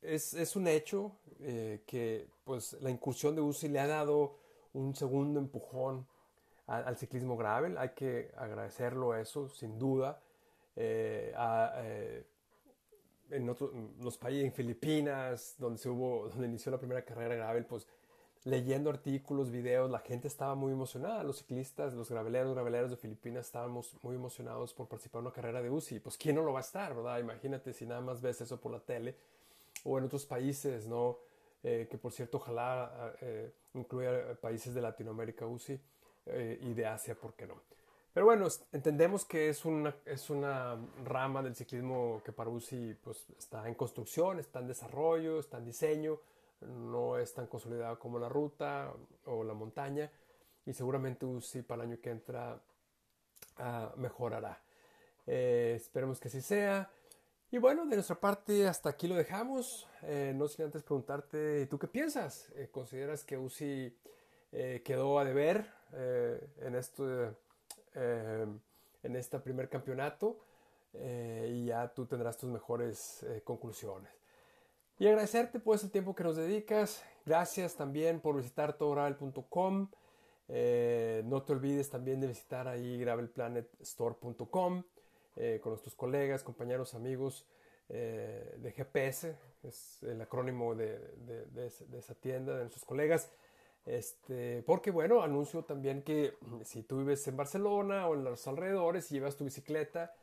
es, 0.00 0.56
un 0.56 0.66
hecho 0.66 1.18
eh, 1.40 1.82
que 1.86 2.28
pues, 2.44 2.74
la 2.80 2.90
incursión 2.90 3.34
de 3.34 3.42
UCI 3.42 3.68
le 3.68 3.80
ha 3.80 3.86
dado 3.86 4.38
un 4.72 4.94
segundo 4.94 5.40
empujón 5.40 6.06
al 6.66 6.96
ciclismo 6.96 7.36
gravel. 7.36 7.76
Hay 7.76 7.90
que 7.90 8.32
agradecerlo 8.36 9.14
eso, 9.14 9.50
sin 9.50 9.78
duda. 9.78 10.22
Eh, 10.76 12.24
en 13.34 13.48
otros 13.48 13.70
los 14.00 14.16
países, 14.16 14.44
en 14.44 14.52
Filipinas, 14.52 15.56
donde 15.58 15.78
se 15.78 15.88
hubo, 15.88 16.28
donde 16.30 16.46
inició 16.46 16.72
la 16.72 16.78
primera 16.78 17.04
carrera 17.04 17.34
gravel, 17.34 17.66
pues 17.66 17.86
leyendo 18.44 18.90
artículos, 18.90 19.50
videos, 19.50 19.90
la 19.90 20.00
gente 20.00 20.28
estaba 20.28 20.54
muy 20.54 20.72
emocionada, 20.72 21.22
los 21.24 21.38
ciclistas, 21.38 21.94
los 21.94 22.10
graveleros, 22.10 22.52
graveleros 22.54 22.90
de 22.90 22.96
Filipinas 22.96 23.46
estábamos 23.46 23.96
muy 24.02 24.16
emocionados 24.16 24.74
por 24.74 24.86
participar 24.86 25.20
en 25.20 25.26
una 25.26 25.34
carrera 25.34 25.62
de 25.62 25.70
UCI, 25.70 26.00
pues 26.00 26.18
quién 26.18 26.36
no 26.36 26.42
lo 26.42 26.52
va 26.52 26.58
a 26.58 26.62
estar, 26.62 26.94
¿verdad? 26.94 27.18
Imagínate 27.18 27.72
si 27.72 27.86
nada 27.86 28.02
más 28.02 28.20
ves 28.20 28.42
eso 28.42 28.60
por 28.60 28.70
la 28.72 28.80
tele 28.80 29.16
o 29.84 29.98
en 29.98 30.04
otros 30.04 30.26
países, 30.26 30.86
¿no? 30.86 31.18
Eh, 31.62 31.88
que 31.90 31.96
por 31.96 32.12
cierto 32.12 32.36
ojalá 32.36 33.14
eh, 33.22 33.50
incluya 33.72 34.34
países 34.38 34.74
de 34.74 34.82
Latinoamérica 34.82 35.46
UCI 35.46 35.80
eh, 36.26 36.58
y 36.60 36.74
de 36.74 36.84
Asia, 36.84 37.14
¿por 37.14 37.32
qué 37.32 37.46
no? 37.46 37.54
Pero 38.14 38.26
bueno, 38.26 38.46
entendemos 38.70 39.24
que 39.24 39.48
es 39.48 39.64
una, 39.64 39.92
es 40.06 40.30
una 40.30 40.78
rama 41.04 41.42
del 41.42 41.56
ciclismo 41.56 42.22
que 42.24 42.30
para 42.30 42.48
UCI 42.48 42.94
pues, 43.02 43.26
está 43.36 43.66
en 43.66 43.74
construcción, 43.74 44.38
está 44.38 44.60
en 44.60 44.68
desarrollo, 44.68 45.40
está 45.40 45.58
en 45.58 45.64
diseño, 45.64 46.20
no 46.60 47.18
es 47.18 47.34
tan 47.34 47.48
consolidado 47.48 47.98
como 47.98 48.20
la 48.20 48.28
ruta 48.28 48.92
o 49.26 49.42
la 49.42 49.52
montaña 49.52 50.12
y 50.64 50.72
seguramente 50.72 51.26
UCI 51.26 51.62
para 51.62 51.82
el 51.82 51.90
año 51.90 52.00
que 52.00 52.10
entra 52.10 52.60
ah, 53.58 53.92
mejorará. 53.96 54.62
Eh, 55.26 55.72
esperemos 55.74 56.20
que 56.20 56.28
así 56.28 56.40
sea. 56.40 56.88
Y 57.50 57.58
bueno, 57.58 57.84
de 57.84 57.96
nuestra 57.96 58.20
parte 58.20 58.68
hasta 58.68 58.90
aquí 58.90 59.08
lo 59.08 59.16
dejamos. 59.16 59.88
Eh, 60.02 60.32
no 60.36 60.46
sin 60.46 60.66
antes 60.66 60.84
preguntarte, 60.84 61.66
¿tú 61.66 61.80
qué 61.80 61.88
piensas? 61.88 62.48
Eh, 62.54 62.68
¿Consideras 62.70 63.24
que 63.24 63.36
UCI 63.38 63.96
quedó 64.84 65.18
a 65.18 65.24
deber 65.24 65.68
en, 66.60 66.76
esto, 67.94 68.60
en 69.02 69.16
este 69.16 69.38
primer 69.38 69.68
campeonato? 69.68 70.38
y 70.96 71.66
ya 71.66 71.92
tú 71.92 72.06
tendrás 72.06 72.38
tus 72.38 72.48
mejores 72.48 73.26
conclusiones. 73.42 74.12
Y 74.96 75.08
agradecerte 75.08 75.58
pues 75.58 75.82
el 75.82 75.90
tiempo 75.90 76.14
que 76.14 76.22
nos 76.22 76.36
dedicas. 76.36 77.02
Gracias 77.26 77.74
también 77.74 78.20
por 78.20 78.36
visitar 78.36 78.74
todogravel.com. 78.74 79.88
Eh, 80.48 81.22
no 81.24 81.42
te 81.42 81.52
olvides 81.52 81.90
también 81.90 82.20
de 82.20 82.28
visitar 82.28 82.68
ahí 82.68 82.98
gravelplanetstore.com 82.98 84.84
eh, 85.36 85.58
con 85.62 85.70
nuestros 85.72 85.94
colegas, 85.96 86.44
compañeros, 86.44 86.94
amigos 86.94 87.46
eh, 87.88 88.54
de 88.58 88.72
GPS, 88.72 89.36
es 89.62 90.02
el 90.02 90.20
acrónimo 90.20 90.74
de, 90.74 91.00
esa 91.96 92.14
tienda, 92.14 92.54
de 92.54 92.60
nuestros 92.60 92.84
colegas. 92.84 93.32
Este, 93.86 94.62
porque 94.62 94.90
bueno, 94.90 95.22
anuncio 95.22 95.64
también 95.64 96.02
que 96.02 96.34
si 96.64 96.82
tú 96.82 96.98
vives 96.98 97.26
en 97.28 97.36
Barcelona 97.36 98.06
o 98.08 98.14
en 98.14 98.24
los 98.24 98.46
alrededores 98.46 99.10
y 99.10 99.14
llevas 99.14 99.36
tu 99.36 99.44
bicicleta 99.44 100.14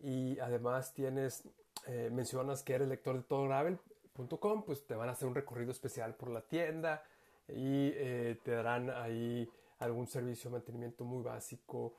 y 0.00 0.38
además 0.38 0.92
tienes, 0.92 1.44
mencionas 2.10 2.62
que 2.62 2.74
eres 2.74 2.88
lector 2.88 3.16
de 3.16 3.22
todo 3.22 3.44
gravel, 3.44 3.78
pues 4.64 4.86
te 4.86 4.94
van 4.94 5.08
a 5.08 5.12
hacer 5.12 5.28
un 5.28 5.34
recorrido 5.34 5.70
especial 5.70 6.14
por 6.14 6.30
la 6.30 6.40
tienda 6.40 7.04
y 7.48 7.92
eh, 7.94 8.38
te 8.42 8.52
darán 8.52 8.90
ahí 8.90 9.48
algún 9.78 10.06
servicio 10.06 10.50
de 10.50 10.56
mantenimiento 10.56 11.04
muy 11.04 11.22
básico 11.22 11.94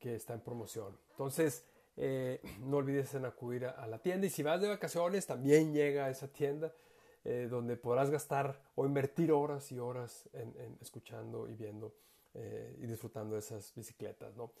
que 0.00 0.14
está 0.14 0.34
en 0.34 0.40
promoción. 0.40 0.96
Entonces, 1.10 1.64
eh, 1.96 2.40
no 2.60 2.78
olvides 2.78 3.14
en 3.14 3.26
acudir 3.26 3.66
a, 3.66 3.86
la 3.86 3.98
tienda 3.98 4.26
y 4.26 4.30
si 4.30 4.42
vas 4.42 4.60
de 4.60 4.68
vacaciones 4.68 5.26
también 5.26 5.72
llega 5.72 6.06
a 6.06 6.10
esa 6.10 6.28
tienda 6.28 6.72
eh, 7.28 7.48
donde 7.48 7.76
podrás 7.76 8.10
gastar 8.10 8.60
o 8.74 8.86
invertir 8.86 9.32
horas 9.32 9.70
y 9.70 9.78
horas 9.78 10.28
en, 10.32 10.78
escuchando 10.80 11.48
y 11.48 11.54
viendo 11.54 11.94
y 12.80 12.86
disfrutando 12.86 13.34
de 13.34 13.40
esas 13.40 13.74
bicicletas. 13.74 14.36
¿no? 14.36 14.52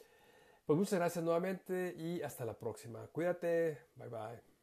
Pues 0.66 0.76
muchas 0.76 0.98
gracias 0.98 1.24
nuevamente 1.24 1.94
y 1.96 2.20
hasta 2.22 2.44
la 2.44 2.54
próxima. 2.54 3.06
Cuídate. 3.06 3.78
Bye 3.96 4.08
bye. 4.08 4.57